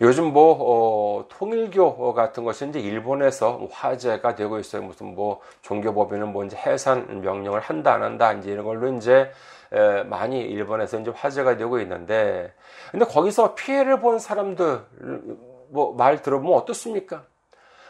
요즘 0.00 0.32
뭐 0.32 0.56
어, 0.60 1.28
통일교 1.28 2.12
같은 2.14 2.44
것이 2.44 2.68
이제 2.68 2.80
일본에서 2.80 3.68
화제가 3.70 4.34
되고 4.34 4.58
있어요. 4.58 4.82
무슨 4.82 5.14
뭐 5.14 5.40
종교법인은 5.62 6.32
뭐 6.32 6.44
이제 6.44 6.56
해산 6.56 7.20
명령을 7.22 7.60
한다 7.60 7.94
안 7.94 8.02
한다 8.02 8.32
이제 8.32 8.50
이런 8.50 8.64
걸로 8.64 8.92
이제 8.96 9.30
에, 9.72 10.02
많이 10.04 10.40
일본에서 10.40 10.98
이제 11.00 11.10
화제가 11.14 11.56
되고 11.56 11.80
있는데 11.80 12.52
근데 12.90 13.04
거기서 13.06 13.54
피해를 13.54 14.00
본 14.00 14.18
사람들 14.18 14.80
뭐 15.68 15.94
말 15.96 16.20
들어보면 16.22 16.54
어떻습니까? 16.58 17.24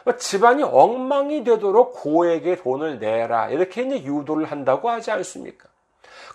뭐 0.07 0.15
집안이 0.15 0.63
엉망이 0.63 1.43
되도록 1.43 1.93
고에게 2.01 2.55
돈을 2.55 2.99
내라 2.99 3.49
이렇게 3.49 3.81
이제 3.81 4.03
유도를 4.03 4.45
한다고 4.45 4.89
하지 4.89 5.11
않습니까? 5.11 5.67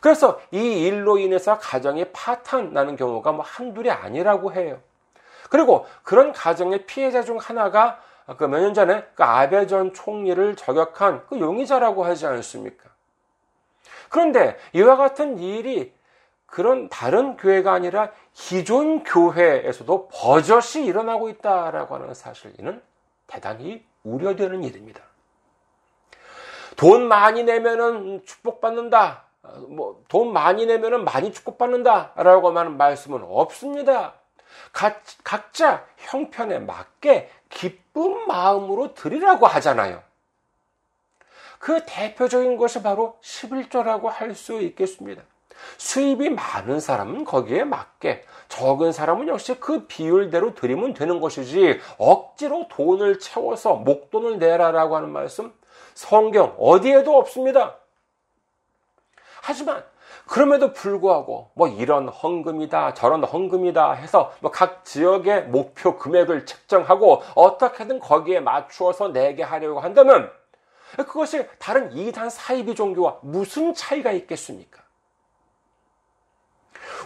그래서 0.03 0.39
이 0.51 0.59
일로 0.87 1.17
인해서 1.17 1.59
가정이 1.59 2.13
파탄 2.13 2.75
나는 2.75 2.97
경우가 2.97 3.33
뭐 3.33 3.43
한둘이 3.43 3.91
아니라고 3.91 4.53
해요. 4.53 4.79
그리고 5.49 5.87
그런 6.03 6.33
가정의 6.33 6.85
피해자 6.85 7.23
중 7.23 7.39
하나가 7.39 7.99
그 8.37 8.45
몇 8.45 8.61
년 8.61 8.75
전에 8.75 9.05
그 9.15 9.25
아베 9.25 9.67
전 9.67 9.95
총리를 9.95 10.55
저격한 10.57 11.25
그 11.29 11.41
용의자라고 11.41 12.05
하지 12.05 12.27
않습니까? 12.27 12.91
그런데 14.11 14.59
이와 14.75 14.97
같은 14.97 15.39
일이 15.39 15.95
그런 16.45 16.91
다른 16.91 17.39
교회가 17.39 17.73
아니라 17.73 18.11
기존 18.35 19.03
교회에서도 19.03 20.09
버젓이 20.13 20.85
일어나고 20.85 21.31
있다라고 21.31 21.95
하는 21.95 22.13
사실은 22.13 22.83
대단히 23.33 23.83
우려되는 24.05 24.63
일입니다. 24.63 25.01
돈 26.77 27.09
많이 27.09 27.45
내면은 27.45 28.23
축복받는다. 28.27 29.25
뭐, 29.69 30.05
돈 30.09 30.33
많이 30.33 30.67
내면은 30.67 31.05
많이 31.05 31.33
축복받는다. 31.33 32.13
라고 32.17 32.57
하는 32.57 32.77
말씀은 32.77 33.23
없습니다. 33.23 34.15
각, 34.73 35.03
각자 35.25 35.87
형편에 35.97 36.59
맞게 36.59 37.31
기쁜 37.49 38.27
마음으로 38.27 38.93
드리라고 38.95 39.47
하잖아요. 39.47 40.03
그 41.59 41.85
대표적인 41.87 42.57
것이 42.59 42.83
바로 42.83 43.19
11조라고 43.23 44.09
할 44.09 44.35
수 44.35 44.61
있겠습니다. 44.61 45.23
수입이 45.79 46.31
많은 46.31 46.81
사람은 46.81 47.25
거기에 47.25 47.65
맞게 47.65 48.25
적은 48.49 48.93
사람은 48.93 49.29
역시 49.29 49.55
그 49.59 49.87
비율대로 49.87 50.55
드리면 50.55 50.95
되는 50.95 51.21
것이지 51.21 51.81
억지로 51.99 52.67
돈을 52.69 53.19
채워서 53.19 53.75
목돈을 53.75 54.39
내라라고 54.39 54.97
하는 54.97 55.11
말씀 55.11 55.53
성경 55.95 56.55
어디에도 56.59 57.17
없습니다. 57.17 57.77
하지만 59.43 59.85
그럼에도 60.27 60.73
불구하고 60.73 61.51
뭐 61.55 61.69
이런 61.69 62.09
헌금이다 62.09 62.95
저런 62.95 63.25
헌금이다 63.25 63.93
해서 63.93 64.33
뭐 64.41 64.53
각 64.53 64.85
지역의 64.85 65.47
목표 65.47 65.97
금액을 65.97 66.47
책정하고 66.47 67.23
어떻게든 67.35 67.99
거기에 68.01 68.41
맞추어서 68.41 69.09
내게 69.09 69.43
하려고 69.43 69.81
한다면 69.81 70.31
그것이 70.97 71.47
다른 71.59 71.91
이단 71.97 72.31
사이비 72.31 72.75
종교와 72.75 73.19
무슨 73.23 73.75
차이가 73.75 74.13
있겠습니까? 74.13 74.82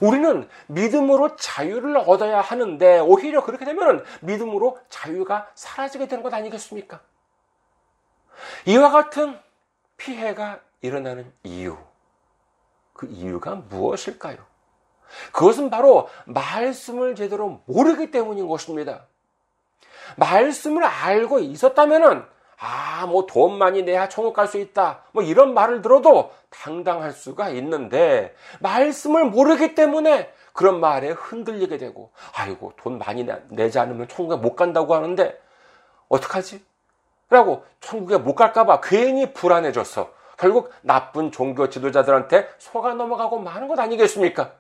우리는 0.01 0.49
믿음으로 0.67 1.37
자유를 1.37 1.97
얻어야 1.99 2.41
하는데 2.41 2.99
오히려 3.01 3.45
그렇게 3.45 3.65
되면 3.65 4.05
믿음으로 4.21 4.79
자유가 4.89 5.51
사라지게 5.55 6.09
되는 6.09 6.23
것 6.23 6.33
아니겠습니까? 6.33 7.01
이와 8.67 8.91
같은 8.91 9.39
피해가 9.97 10.61
일어나는 10.83 11.33
이유. 11.43 11.77
그 12.93 13.07
이유가 13.07 13.55
무엇일까요? 13.55 14.39
그것은 15.33 15.71
바로 15.71 16.09
말씀을 16.27 17.15
제대로 17.15 17.63
모르기 17.67 18.11
때문인 18.11 18.49
것입니다. 18.49 19.07
말씀을 20.17 20.85
알고 20.85 21.41
있었다면 21.41 22.29
아, 22.59 23.07
뭐 23.07 23.27
돈 23.27 23.59
많이 23.59 23.83
내야 23.83 24.09
천국 24.09 24.33
갈 24.35 24.47
수 24.49 24.59
있다. 24.59 25.03
뭐 25.13 25.23
이런 25.23 25.55
말을 25.55 25.83
들어도 25.83 26.33
당당할 26.51 27.13
수가 27.13 27.49
있는데 27.51 28.35
말씀을 28.61 29.27
모르기 29.27 29.75
때문에 29.75 30.33
그런 30.53 30.81
말에 30.81 31.11
흔들리게 31.11 31.77
되고 31.79 32.11
아이고 32.35 32.73
돈 32.77 32.99
많이 32.99 33.27
내지 33.49 33.79
않으면 33.79 34.09
천국에 34.09 34.41
못 34.41 34.57
간다고 34.57 34.95
하는데 34.95 35.39
어떡하지? 36.09 36.65
라고 37.29 37.65
천국에 37.81 38.19
못 38.19 38.35
갈까봐 38.35 38.81
괜히 38.83 39.33
불안해졌어. 39.33 40.15
결국 40.39 40.71
나쁜 40.83 41.33
종교 41.33 41.69
지도자들한테 41.69 42.49
속아 42.59 42.95
넘어가고 42.95 43.39
마는 43.41 43.69
것 43.69 43.79
아니겠습니까? 43.79 44.45
뭐 44.45 44.55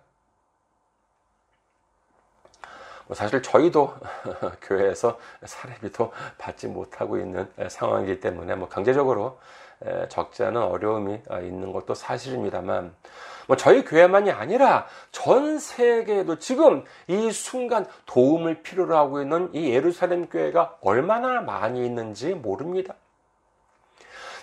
사실 3.14 3.42
저희도 3.42 3.94
교회에서 4.62 5.18
사례비도 5.44 6.12
받지 6.38 6.66
못하고 6.66 7.18
있는 7.18 7.48
상황이기 7.68 8.20
때문에 8.20 8.54
뭐 8.56 8.68
경제적으로 8.68 9.38
적지 10.08 10.42
않은 10.42 10.60
어려움이 10.60 11.20
아, 11.28 11.40
있는 11.40 11.72
것도 11.72 11.94
사실입니다만 11.94 12.94
뭐 13.46 13.56
저희 13.56 13.84
교회만이 13.84 14.30
아니라 14.30 14.86
전 15.12 15.58
세계에도 15.58 16.38
지금 16.38 16.84
이 17.06 17.30
순간 17.30 17.86
도움을 18.06 18.62
필요로 18.62 18.96
하고 18.96 19.22
있는 19.22 19.50
이 19.54 19.70
예루살렘 19.70 20.28
교회가 20.28 20.78
얼마나 20.80 21.40
많이 21.40 21.84
있는지 21.84 22.34
모릅니다. 22.34 22.94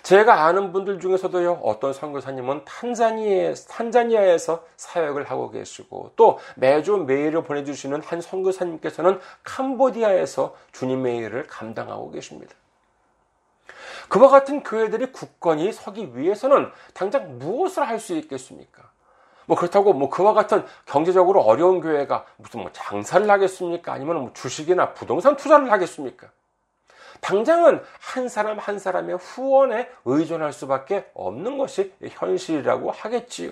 제가 0.04 0.44
아는 0.44 0.70
분들 0.70 1.00
중에서도요, 1.00 1.60
어떤 1.62 1.94
선교사님은 1.94 2.66
탄자니에, 2.66 3.54
탄자니아에서 3.70 4.62
사역을 4.76 5.24
하고 5.30 5.50
계시고, 5.50 6.12
또 6.14 6.38
매주 6.56 6.98
메일을 6.98 7.42
보내주시는 7.42 8.02
한 8.02 8.20
선교사님께서는 8.20 9.18
캄보디아에서 9.44 10.54
주님의 10.72 11.16
일을 11.16 11.46
감당하고 11.46 12.10
계십니다. 12.10 12.54
그와 14.10 14.28
같은 14.28 14.62
교회들이 14.62 15.10
굳건히 15.10 15.72
서기 15.72 16.10
위해서는 16.14 16.70
당장 16.92 17.38
무엇을 17.38 17.88
할 17.88 17.98
수 17.98 18.14
있겠습니까? 18.14 18.82
뭐 19.46 19.56
그렇다고 19.56 19.94
뭐 19.94 20.10
그와 20.10 20.34
같은 20.34 20.66
경제적으로 20.84 21.40
어려운 21.40 21.80
교회가 21.80 22.26
무슨 22.36 22.60
뭐 22.60 22.70
장사를 22.74 23.30
하겠습니까? 23.30 23.94
아니면 23.94 24.20
뭐 24.20 24.30
주식이나 24.34 24.92
부동산 24.92 25.36
투자를 25.36 25.72
하겠습니까? 25.72 26.28
당장은 27.20 27.82
한 28.00 28.28
사람 28.28 28.58
한 28.58 28.78
사람의 28.78 29.16
후원에 29.16 29.88
의존할 30.04 30.52
수밖에 30.52 31.10
없는 31.14 31.58
것이 31.58 31.92
현실이라고 32.02 32.90
하겠지요. 32.90 33.50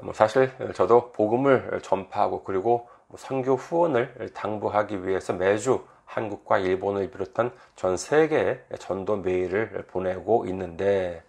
뭐 0.00 0.12
사실 0.14 0.52
저도 0.74 1.12
복음을 1.12 1.80
전파하고 1.82 2.44
그리고 2.44 2.88
선교 3.16 3.54
후원을 3.54 4.30
당부하기 4.34 5.06
위해서 5.06 5.32
매주 5.32 5.84
한국과 6.04 6.58
일본을 6.58 7.10
비롯한 7.10 7.52
전 7.76 7.96
세계에 7.96 8.60
전도 8.78 9.16
메일을 9.18 9.86
보내고 9.90 10.46
있는데 10.46 11.22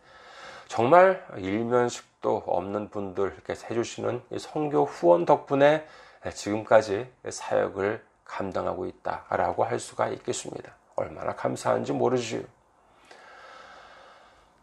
정말 0.67 1.25
일면식도 1.37 2.43
없는 2.45 2.89
분들 2.89 3.33
이렇게 3.33 3.53
해주시는 3.53 4.21
성교 4.37 4.85
후원 4.85 5.25
덕분에 5.25 5.85
지금까지 6.33 7.07
사역을 7.27 8.03
감당하고 8.29 8.85
있다라고 8.85 9.63
할 9.63 9.79
수가 9.79 10.07
있겠습니다. 10.09 10.73
얼마나 10.95 11.35
감사한지 11.35 11.93
모르지요. 11.93 12.41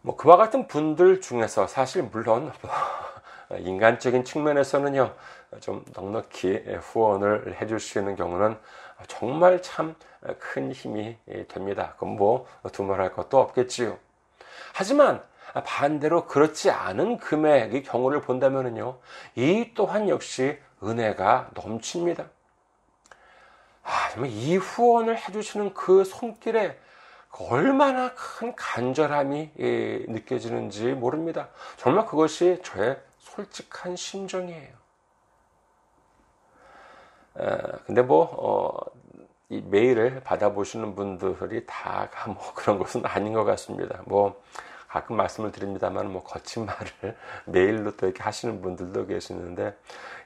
뭐 0.01 0.15
그와 0.15 0.37
같은 0.37 0.67
분들 0.67 1.21
중에서 1.21 1.67
사실 1.67 2.03
물론 2.03 2.51
인간적인 3.59 4.23
측면에서는요 4.23 5.13
좀 5.59 5.83
넉넉히 5.93 6.63
후원을 6.81 7.57
해줄 7.61 7.79
수 7.79 7.99
있는 7.99 8.15
경우는 8.15 8.57
정말 9.07 9.61
참 9.61 9.95
큰 10.39 10.71
힘이 10.71 11.17
됩니다. 11.47 11.93
그건 11.93 12.15
뭐 12.15 12.47
두말할 12.71 13.13
것도 13.13 13.39
없겠지요. 13.39 13.97
하지만 14.73 15.23
반대로 15.65 16.25
그렇지 16.25 16.69
않은 16.69 17.17
금액의 17.17 17.83
경우를 17.83 18.21
본다면요, 18.21 18.99
이 19.35 19.71
또한 19.75 20.09
역시 20.09 20.59
은혜가 20.83 21.51
넘칩니다. 21.53 22.25
아, 23.87 24.09
정말 24.09 24.29
이 24.31 24.57
후원을 24.57 25.17
해주시는 25.17 25.73
그 25.73 26.03
손길에 26.03 26.77
얼마나 27.49 28.13
큰 28.13 28.53
간절함이 28.53 29.51
예, 29.59 30.05
느껴지는지 30.09 30.91
모릅니다. 30.91 31.47
정말 31.77 32.05
그것이 32.05 32.59
저의 32.63 32.99
솔직한 33.19 33.95
심정이에요. 33.95 34.75
근데 37.85 38.01
뭐, 38.01 38.23
어, 38.23 38.77
이 39.49 39.61
메일을 39.61 40.21
받아보시는 40.21 40.95
분들이 40.95 41.65
다뭐 41.65 42.53
그런 42.55 42.79
것은 42.79 43.05
아닌 43.05 43.31
것 43.31 43.45
같습니다. 43.45 44.01
뭐, 44.05 44.41
가끔 44.87 45.17
말씀을 45.17 45.51
드립니다만 45.51 46.11
뭐 46.11 46.23
거친 46.23 46.65
말을 46.65 47.15
메일로 47.45 47.97
또 47.97 48.07
이렇게 48.07 48.23
하시는 48.23 48.61
분들도 48.61 49.07
계시는데 49.07 49.75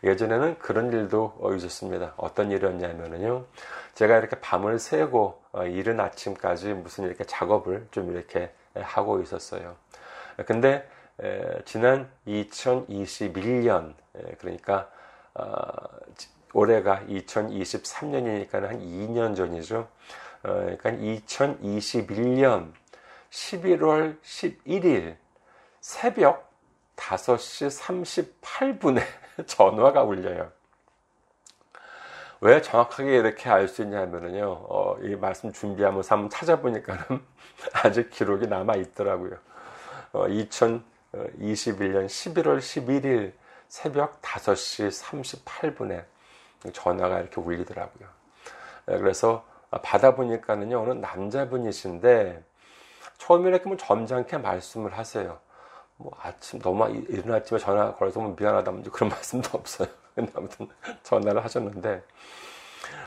예전에는 0.03 0.59
그런 0.59 0.91
일도 0.91 1.53
있었습니다. 1.57 2.13
어떤 2.17 2.51
일이었냐면요. 2.51 3.45
제가 3.95 4.17
이렇게 4.17 4.39
밤을 4.39 4.79
새고 4.79 5.41
어, 5.51 5.65
이른 5.65 5.99
아침까지 5.99 6.73
무슨 6.73 7.05
이렇게 7.05 7.23
작업을 7.23 7.87
좀 7.91 8.11
이렇게 8.11 8.51
하고 8.75 9.21
있었어요. 9.21 9.75
근데 10.45 10.87
지난 11.65 12.09
2021년 12.25 13.93
그러니까 14.39 14.89
어, 15.33 15.63
올해가 16.53 17.01
2023년이니까 17.07 18.61
한 18.61 18.79
2년 18.79 19.35
전이죠. 19.35 19.87
어, 20.43 20.49
그러니까 20.77 20.91
2021년 20.91 22.71
11월 23.31 24.19
11일 24.21 25.15
새벽 25.79 26.51
5시 26.95 28.35
38분에 28.45 29.01
전화가 29.47 30.03
울려요. 30.03 30.51
왜 32.41 32.61
정확하게 32.61 33.17
이렇게 33.17 33.49
알 33.49 33.67
수 33.67 33.83
있냐면요. 33.83 34.43
어, 34.67 34.97
이 35.01 35.15
말씀 35.15 35.51
준비하면서 35.53 36.15
한번 36.15 36.29
찾아보니까는 36.29 37.21
아직 37.73 38.09
기록이 38.09 38.47
남아 38.47 38.75
있더라고요. 38.75 39.37
어, 40.13 40.27
2021년 40.27 42.05
11월 42.07 42.57
11일 42.59 43.33
새벽 43.67 44.21
5시 44.21 44.91
38분에 45.45 46.03
전화가 46.73 47.19
이렇게 47.19 47.39
울리더라고요. 47.39 48.07
네, 48.87 48.97
그래서 48.97 49.45
받아보니까는요, 49.69 50.81
어느 50.81 50.93
남자분이신데, 50.99 52.43
처음에 53.21 53.49
이렇게 53.49 53.65
뭐 53.65 53.77
점잖게 53.77 54.39
말씀을 54.39 54.97
하세요. 54.97 55.37
뭐 55.97 56.11
아침 56.21 56.59
너무 56.59 56.85
아침에 56.85 57.59
전화 57.59 57.93
걸어서 57.95 58.19
뭐 58.19 58.35
미안하다 58.37 58.71
뭐 58.71 58.83
그런 58.91 59.09
말씀도 59.11 59.49
없어요. 59.57 59.87
근데 60.15 60.31
아무튼 60.35 60.67
전화를 61.03 61.43
하셨는데 61.43 62.03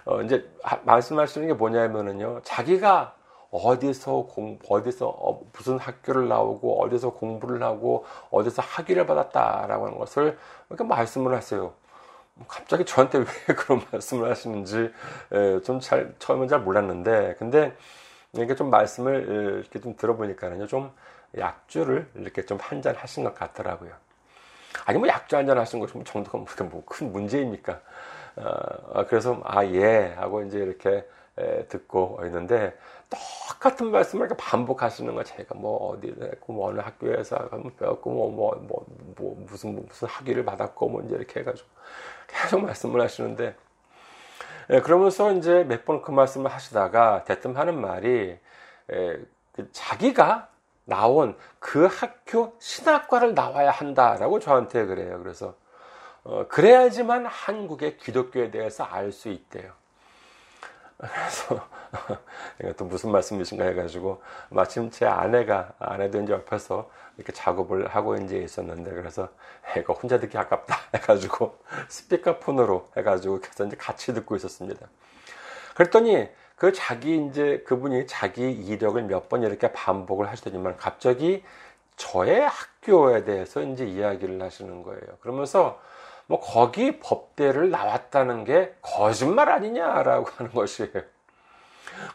어 0.06 0.22
이제 0.22 0.48
하, 0.62 0.78
말씀하시는 0.84 1.48
게 1.48 1.54
뭐냐면은요. 1.54 2.42
자기가 2.44 3.14
어디서 3.50 4.26
공 4.30 4.58
어디서 4.68 5.08
어, 5.08 5.42
무슨 5.52 5.78
학교를 5.78 6.28
나오고 6.28 6.82
어디서 6.82 7.10
공부를 7.10 7.62
하고 7.62 8.06
어디서 8.30 8.62
학위를 8.62 9.06
받았다라고 9.06 9.86
하는 9.86 9.98
것을 9.98 10.38
이렇게 10.70 10.84
말씀을 10.84 11.34
하세요. 11.36 11.72
뭐 12.34 12.46
갑자기 12.48 12.84
저한테 12.84 13.18
왜 13.48 13.54
그런 13.56 13.82
말씀을 13.92 14.30
하시는지 14.30 14.92
좀 15.64 15.80
잘 15.80 16.14
처음엔 16.20 16.48
잘 16.48 16.60
몰랐는데 16.60 17.36
근데 17.38 17.76
이렇게 18.36 18.54
좀 18.54 18.70
말씀을 18.70 19.60
이렇게 19.62 19.80
좀 19.80 19.96
들어보니까는요, 19.96 20.66
좀 20.66 20.92
약주를 21.38 22.10
이렇게 22.16 22.44
좀 22.44 22.58
한 22.60 22.82
잔 22.82 22.94
하신 22.96 23.24
것 23.24 23.34
같더라고요. 23.34 23.92
아니, 24.86 24.98
뭐 24.98 25.08
약주 25.08 25.36
한 25.36 25.46
잔 25.46 25.58
하신 25.58 25.80
거 25.80 25.86
정도가 26.04 26.38
뭐큰 26.64 27.12
문제입니까? 27.12 27.80
어, 28.92 29.06
그래서, 29.06 29.40
아, 29.44 29.64
예, 29.66 30.14
하고 30.16 30.42
이제 30.42 30.58
이렇게 30.58 31.06
에, 31.38 31.66
듣고 31.68 32.20
있는데, 32.26 32.76
똑같은 33.10 33.90
말씀을 33.90 34.26
이렇게 34.26 34.36
반복하시는 34.42 35.14
거 35.14 35.22
제가 35.24 35.54
뭐 35.56 35.90
어디 35.92 36.08
했고, 36.20 36.52
뭐 36.52 36.68
어느 36.68 36.80
학교에서 36.80 37.48
배웠고, 37.78 38.10
뭐, 38.10 38.30
뭐, 38.30 38.54
뭐, 38.68 38.84
뭐, 39.16 39.36
무슨, 39.48 39.84
무슨 39.86 40.08
학위를 40.08 40.44
받았고, 40.44 40.88
뭐 40.88 41.02
이제 41.02 41.14
이렇게 41.16 41.40
해가지고 41.40 41.68
계속 42.28 42.62
말씀을 42.62 43.00
하시는데, 43.00 43.44
예, 43.46 43.54
그러면서 44.68 45.32
이제 45.32 45.64
몇 45.64 45.84
번 45.84 46.02
그 46.02 46.10
말씀을 46.10 46.50
하시다가 46.52 47.24
대뜸 47.24 47.56
하는 47.56 47.80
말이 47.80 48.38
예, 48.92 49.18
그 49.52 49.70
자기가 49.72 50.48
나온 50.84 51.36
그 51.58 51.86
학교 51.86 52.54
신학과를 52.58 53.34
나와야 53.34 53.70
한다라고 53.70 54.40
저한테 54.40 54.86
그래요. 54.86 55.18
그래서 55.22 55.54
어, 56.24 56.46
그래야지만 56.48 57.26
한국의 57.26 57.98
기독교에 57.98 58.50
대해서 58.50 58.84
알 58.84 59.12
수 59.12 59.28
있대요. 59.28 59.72
그래서 61.12 61.68
이것도 62.62 62.84
무슨 62.86 63.10
말씀이신가 63.12 63.64
해가지고 63.64 64.22
마침 64.50 64.90
제 64.90 65.06
아내가 65.06 65.72
아내도 65.78 66.20
이제 66.20 66.32
옆에서 66.32 66.90
이렇게 67.16 67.32
작업을 67.32 67.88
하고 67.88 68.16
이제 68.16 68.38
있었는데 68.38 68.90
그래서 68.92 69.28
애가 69.76 69.92
혼자 69.94 70.18
듣기 70.18 70.36
아깝다 70.36 70.76
해가지고 70.94 71.58
스피커폰으로 71.88 72.90
해가지고 72.96 73.40
그래서 73.40 73.64
이제 73.66 73.76
같이 73.76 74.12
듣고 74.14 74.36
있었습니다. 74.36 74.86
그랬더니 75.74 76.28
그 76.56 76.72
자기 76.72 77.24
이제 77.26 77.62
그분이 77.66 78.06
자기 78.06 78.50
이력을 78.50 79.00
몇 79.02 79.28
번 79.28 79.42
이렇게 79.42 79.72
반복을 79.72 80.28
하시더니만 80.28 80.76
갑자기 80.76 81.44
저의 81.96 82.40
학교에 82.48 83.24
대해서 83.24 83.62
이제 83.62 83.84
이야기를 83.86 84.40
하시는 84.42 84.82
거예요. 84.82 85.00
그러면서 85.20 85.80
뭐 86.26 86.40
거기 86.40 86.98
법대를 86.98 87.70
나왔다는 87.70 88.44
게 88.44 88.74
거짓말 88.80 89.50
아니냐라고 89.50 90.26
하는 90.36 90.52
것이에요. 90.52 91.02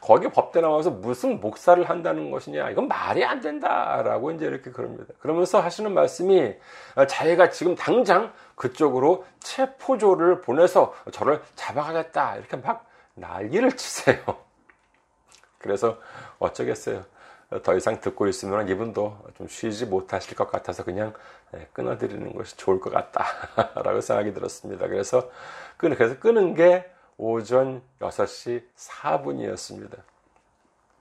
거기 0.02 0.30
법대 0.30 0.62
나와서 0.62 0.90
무슨 0.90 1.40
목사를 1.40 1.88
한다는 1.90 2.32
것이냐 2.32 2.70
이건 2.70 2.88
말이 2.88 3.24
안 3.24 3.40
된다라고 3.40 4.32
이제 4.32 4.46
이렇게 4.46 4.72
그럽니다. 4.72 5.14
그러면서 5.20 5.60
하시는 5.60 5.94
말씀이 5.94 6.56
자기가 7.08 7.50
지금 7.50 7.76
당장 7.76 8.34
그쪽으로 8.56 9.26
체포조를 9.40 10.42
보내서 10.42 10.94
저를 11.12 11.42
잡아가겠다 11.56 12.36
이렇게 12.36 12.58
막 12.58 12.86
난리를 13.14 13.72
치세요. 13.74 14.18
그래서 15.60 15.98
어쩌겠어요. 16.40 17.06
더 17.64 17.76
이상 17.76 18.00
듣고 18.00 18.28
있으면 18.28 18.68
이분도 18.70 19.18
좀 19.38 19.48
쉬지 19.48 19.88
못하실 19.88 20.36
것 20.36 20.52
같아서 20.52 20.84
그냥 20.84 21.14
예, 21.56 21.68
끊어드리는 21.74 22.36
것이 22.36 22.56
좋을 22.58 22.80
것 22.80 22.92
같다라고 22.92 24.02
생각이 24.02 24.34
들었습니다. 24.34 24.88
그래서 24.88 25.30
끊, 25.78 25.96
그래서 25.96 26.20
끄는 26.20 26.54
게 26.54 26.86
오전 27.18 27.82
6시 28.00 28.64
4분이었습니다. 28.76 29.98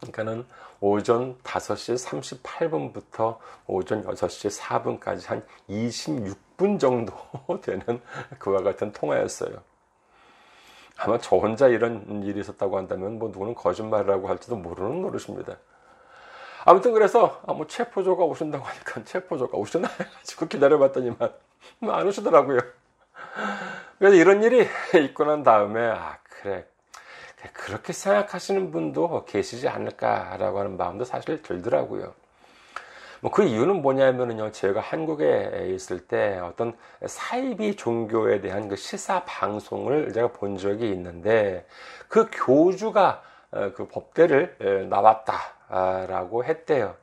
그러니까는 0.00 0.46
오전 0.80 1.36
5시 1.42 2.42
38분부터 2.42 3.38
오전 3.66 4.04
6시 4.04 4.58
4분까지 4.58 5.26
한 5.26 5.44
26분 5.68 6.80
정도 6.80 7.12
되는 7.60 8.00
그와 8.38 8.62
같은 8.62 8.92
통화였어요. 8.92 9.60
아마 10.96 11.18
저 11.18 11.36
혼자 11.36 11.68
이런 11.68 12.22
일이 12.24 12.40
있었다고 12.40 12.76
한다면 12.76 13.18
뭐 13.18 13.28
누구는 13.28 13.54
거짓말이라고 13.54 14.28
할지도 14.28 14.56
모르는 14.56 15.02
노릇입니다. 15.02 15.56
아무튼 16.68 16.92
그래서 16.92 17.40
아, 17.46 17.54
뭐 17.54 17.66
체포조가 17.66 18.24
오신다고 18.24 18.62
하니까 18.62 19.02
체포조가 19.02 19.56
오시나 19.56 19.88
해가지고 19.98 20.48
기다려봤더니만 20.48 21.32
뭐안 21.78 22.06
오시더라고요. 22.06 22.58
그래서 23.98 24.14
이런 24.14 24.42
일이 24.42 24.68
있고 25.06 25.24
난 25.24 25.42
다음에 25.42 25.80
아 25.80 26.18
그래 26.24 26.66
그렇게 27.54 27.94
생각하시는 27.94 28.70
분도 28.70 29.24
계시지 29.24 29.66
않을까라고 29.66 30.58
하는 30.58 30.76
마음도 30.76 31.06
사실 31.06 31.40
들더라고요. 31.40 32.12
뭐 33.22 33.32
그 33.32 33.44
이유는 33.44 33.80
뭐냐면요. 33.80 34.52
제가 34.52 34.80
한국에 34.80 35.70
있을 35.74 36.00
때 36.00 36.38
어떤 36.38 36.76
사이비 37.06 37.76
종교에 37.76 38.42
대한 38.42 38.68
그 38.68 38.76
시사 38.76 39.24
방송을 39.24 40.12
제가 40.12 40.32
본 40.32 40.58
적이 40.58 40.90
있는데 40.90 41.66
그 42.08 42.28
교주가 42.30 43.22
어, 43.22 43.28
그 43.50 43.88
법대를 43.88 44.88
나왔다라고 44.88 46.44
했대요. 46.44 46.96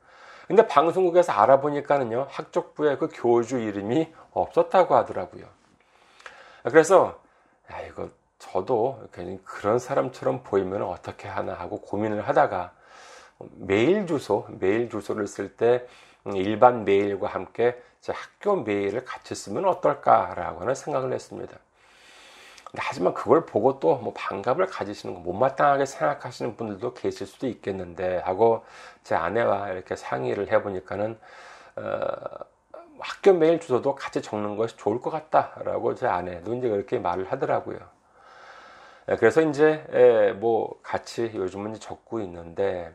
근데 0.46 0.66
방송국에서 0.66 1.32
알아보니까는요. 1.32 2.28
학적부에 2.30 2.98
그 2.98 3.08
교주 3.12 3.58
이름이 3.58 4.14
없었다고 4.32 4.94
하더라고요. 4.94 5.44
그래서 6.62 7.20
야 7.72 7.80
이거 7.80 8.08
저도 8.38 9.08
괜히 9.12 9.42
그런 9.44 9.78
사람처럼 9.78 10.42
보이면 10.44 10.82
어떻게 10.82 11.26
하나 11.26 11.54
하고 11.54 11.80
고민을 11.80 12.28
하다가 12.28 12.72
메일 13.56 14.06
주소, 14.06 14.46
메일 14.60 14.88
주소를 14.88 15.26
쓸 15.26 15.56
때 15.56 15.86
일반 16.34 16.84
메일과 16.84 17.28
함께 17.28 17.82
제 18.00 18.12
학교 18.12 18.56
메일을 18.56 19.04
같이 19.04 19.34
쓰면 19.34 19.64
어떨까라고 19.64 20.60
하는 20.60 20.74
생각을 20.74 21.12
했습니다. 21.12 21.56
하지만 22.78 23.14
그걸 23.14 23.46
보고 23.46 23.78
또 23.80 23.96
뭐 23.98 24.12
반갑을 24.14 24.66
가지시는 24.66 25.14
거 25.14 25.20
못마땅하게 25.20 25.86
생각하시는 25.86 26.56
분들도 26.56 26.94
계실 26.94 27.26
수도 27.26 27.46
있겠는데 27.48 28.18
하고 28.18 28.64
제 29.04 29.14
아내와 29.14 29.70
이렇게 29.70 29.96
상의를 29.96 30.52
해보니까는 30.52 31.18
어, 31.76 32.10
학교 33.00 33.32
메일 33.32 33.60
주소도 33.60 33.94
같이 33.94 34.22
적는 34.22 34.56
것이 34.56 34.76
좋을 34.76 35.00
것 35.00 35.10
같다라고 35.10 35.94
제 35.94 36.06
아내도 36.06 36.54
이제 36.54 36.68
그렇게 36.68 36.98
말을 36.98 37.30
하더라고요. 37.32 37.78
예, 39.08 39.16
그래서 39.16 39.40
이제 39.42 39.84
예, 39.92 40.32
뭐 40.32 40.78
같이 40.82 41.30
요즘은 41.34 41.74
적고 41.74 42.20
있는데 42.20 42.94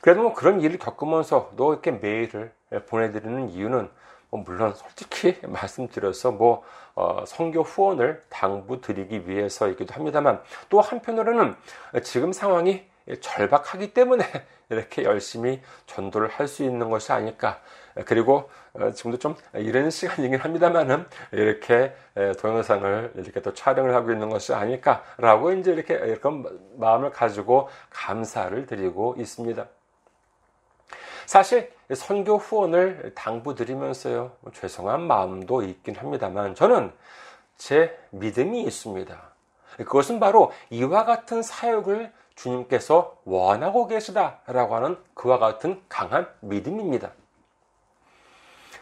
그래도 0.00 0.22
뭐 0.22 0.34
그런 0.34 0.60
일을 0.60 0.78
겪으면서도 0.78 1.72
이렇게 1.72 1.90
메일을 1.92 2.52
보내드리는 2.88 3.50
이유는 3.50 3.78
뭐 3.80 3.90
물론 4.30 4.74
솔직히 4.74 5.38
말씀드려서 5.46 6.32
뭐 6.32 6.62
어, 6.94 7.24
성교 7.26 7.62
후원을 7.62 8.24
당부드리기 8.28 9.28
위해서이기도 9.28 9.94
합니다만 9.94 10.40
또 10.68 10.80
한편으로는 10.80 11.54
지금 12.02 12.32
상황이 12.32 12.84
절박하기 13.20 13.92
때문에 13.94 14.24
이렇게 14.70 15.02
열심히 15.02 15.60
전도를 15.86 16.28
할 16.28 16.46
수 16.46 16.62
있는 16.62 16.90
것이 16.90 17.12
아닐까 17.12 17.60
그리고 18.06 18.50
어, 18.74 18.92
지금도 18.92 19.18
좀 19.18 19.34
이런 19.54 19.90
시간이긴 19.90 20.38
합니다만은 20.38 21.06
이렇게 21.32 21.94
동영상을 22.40 23.12
이렇게 23.16 23.42
또 23.42 23.52
촬영을 23.52 23.94
하고 23.94 24.12
있는 24.12 24.28
것이 24.28 24.54
아닐까라고 24.54 25.52
이제 25.52 25.72
이렇게 25.72 25.94
이런 25.94 26.44
마음을 26.76 27.10
가지고 27.10 27.68
감사를 27.90 28.66
드리고 28.66 29.16
있습니다. 29.18 29.66
사실 31.30 31.72
선교 31.94 32.38
후원을 32.38 33.12
당부드리면서요 33.14 34.32
뭐 34.40 34.52
죄송한 34.52 35.02
마음도 35.02 35.62
있긴 35.62 35.94
합니다만 35.94 36.56
저는 36.56 36.92
제 37.56 37.96
믿음이 38.10 38.62
있습니다. 38.62 39.16
그것은 39.76 40.18
바로 40.18 40.50
이와 40.70 41.04
같은 41.04 41.40
사역을 41.44 42.12
주님께서 42.34 43.18
원하고 43.24 43.86
계시다라고 43.86 44.74
하는 44.74 44.96
그와 45.14 45.38
같은 45.38 45.80
강한 45.88 46.26
믿음입니다. 46.40 47.12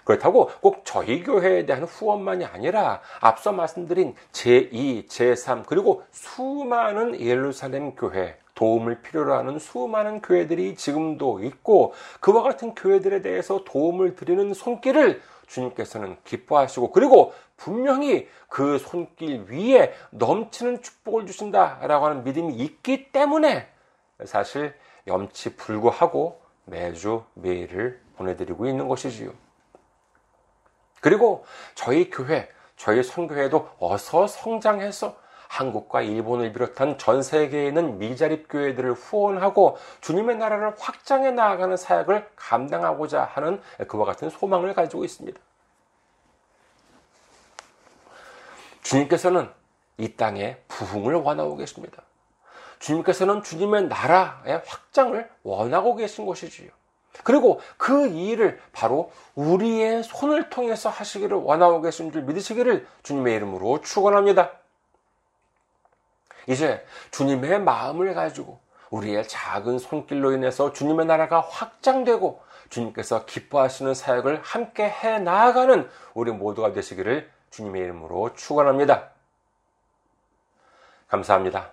그렇다고 0.04 0.50
꼭 0.62 0.86
저희 0.86 1.22
교회에 1.22 1.66
대한 1.66 1.84
후원만이 1.84 2.46
아니라 2.46 3.02
앞서 3.20 3.52
말씀드린 3.52 4.14
제2, 4.32 5.06
제3 5.06 5.66
그리고 5.66 6.02
수많은 6.12 7.20
예루살렘 7.20 7.94
교회 7.94 8.38
도움을 8.58 9.02
필요로 9.02 9.34
하는 9.34 9.60
수많은 9.60 10.20
교회들이 10.20 10.74
지금도 10.74 11.44
있고 11.44 11.94
그와 12.18 12.42
같은 12.42 12.74
교회들에 12.74 13.22
대해서 13.22 13.62
도움을 13.64 14.16
드리는 14.16 14.52
손길을 14.52 15.22
주님께서는 15.46 16.16
기뻐하시고 16.24 16.90
그리고 16.90 17.32
분명히 17.56 18.28
그 18.48 18.78
손길 18.78 19.44
위에 19.48 19.94
넘치는 20.10 20.82
축복을 20.82 21.26
주신다라고 21.26 22.06
하는 22.06 22.24
믿음이 22.24 22.52
있기 22.54 23.12
때문에 23.12 23.68
사실 24.24 24.74
염치 25.06 25.54
불구하고 25.54 26.40
매주 26.64 27.22
메일을 27.34 28.00
보내드리고 28.16 28.66
있는 28.66 28.88
것이지요. 28.88 29.32
그리고 31.00 31.46
저희 31.76 32.10
교회, 32.10 32.48
저희 32.76 33.04
선교회도 33.04 33.70
어서 33.78 34.26
성장해서 34.26 35.16
한국과 35.48 36.02
일본을 36.02 36.52
비롯한 36.52 36.98
전 36.98 37.22
세계에 37.22 37.68
있는 37.68 37.98
미자립 37.98 38.48
교회들을 38.48 38.92
후원하고 38.92 39.78
주님의 40.00 40.36
나라를 40.36 40.74
확장해 40.78 41.30
나아가는 41.30 41.76
사역을 41.76 42.30
감당하고자 42.36 43.24
하는 43.24 43.60
그와 43.88 44.04
같은 44.04 44.30
소망을 44.30 44.74
가지고 44.74 45.04
있습니다. 45.04 45.38
주님께서는 48.82 49.50
이 49.96 50.14
땅에 50.14 50.56
부흥을 50.68 51.14
원하고 51.14 51.56
계십니다. 51.56 52.02
주님께서는 52.78 53.42
주님의 53.42 53.88
나라의 53.88 54.62
확장을 54.64 55.28
원하고 55.42 55.96
계신 55.96 56.24
것이지요. 56.24 56.70
그리고 57.24 57.60
그 57.76 58.06
일을 58.06 58.60
바로 58.72 59.10
우리의 59.34 60.04
손을 60.04 60.50
통해서 60.50 60.88
하시기를 60.88 61.36
원하고 61.36 61.82
계신 61.82 62.12
줄 62.12 62.22
믿으시기를 62.22 62.86
주님의 63.02 63.34
이름으로 63.34 63.80
축원합니다. 63.80 64.52
이제 66.48 66.84
주님의 67.10 67.60
마음을 67.60 68.14
가지고 68.14 68.58
우리의 68.90 69.28
작은 69.28 69.78
손길로 69.78 70.32
인해서 70.32 70.72
주님의 70.72 71.06
나라가 71.06 71.40
확장되고 71.40 72.42
주님께서 72.70 73.26
기뻐하시는 73.26 73.94
사역을 73.94 74.40
함께 74.42 74.88
해 74.88 75.18
나아가는 75.18 75.88
우리 76.14 76.32
모두가 76.32 76.72
되시기를 76.72 77.30
주님의 77.50 77.82
이름으로 77.82 78.34
축원합니다. 78.34 79.10
감사합니다. 81.08 81.70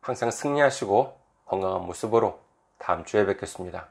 항상 0.00 0.30
승리하시고 0.30 1.18
건강한 1.46 1.82
모습으로 1.82 2.40
다음 2.78 3.04
주에 3.04 3.26
뵙겠습니다. 3.26 3.88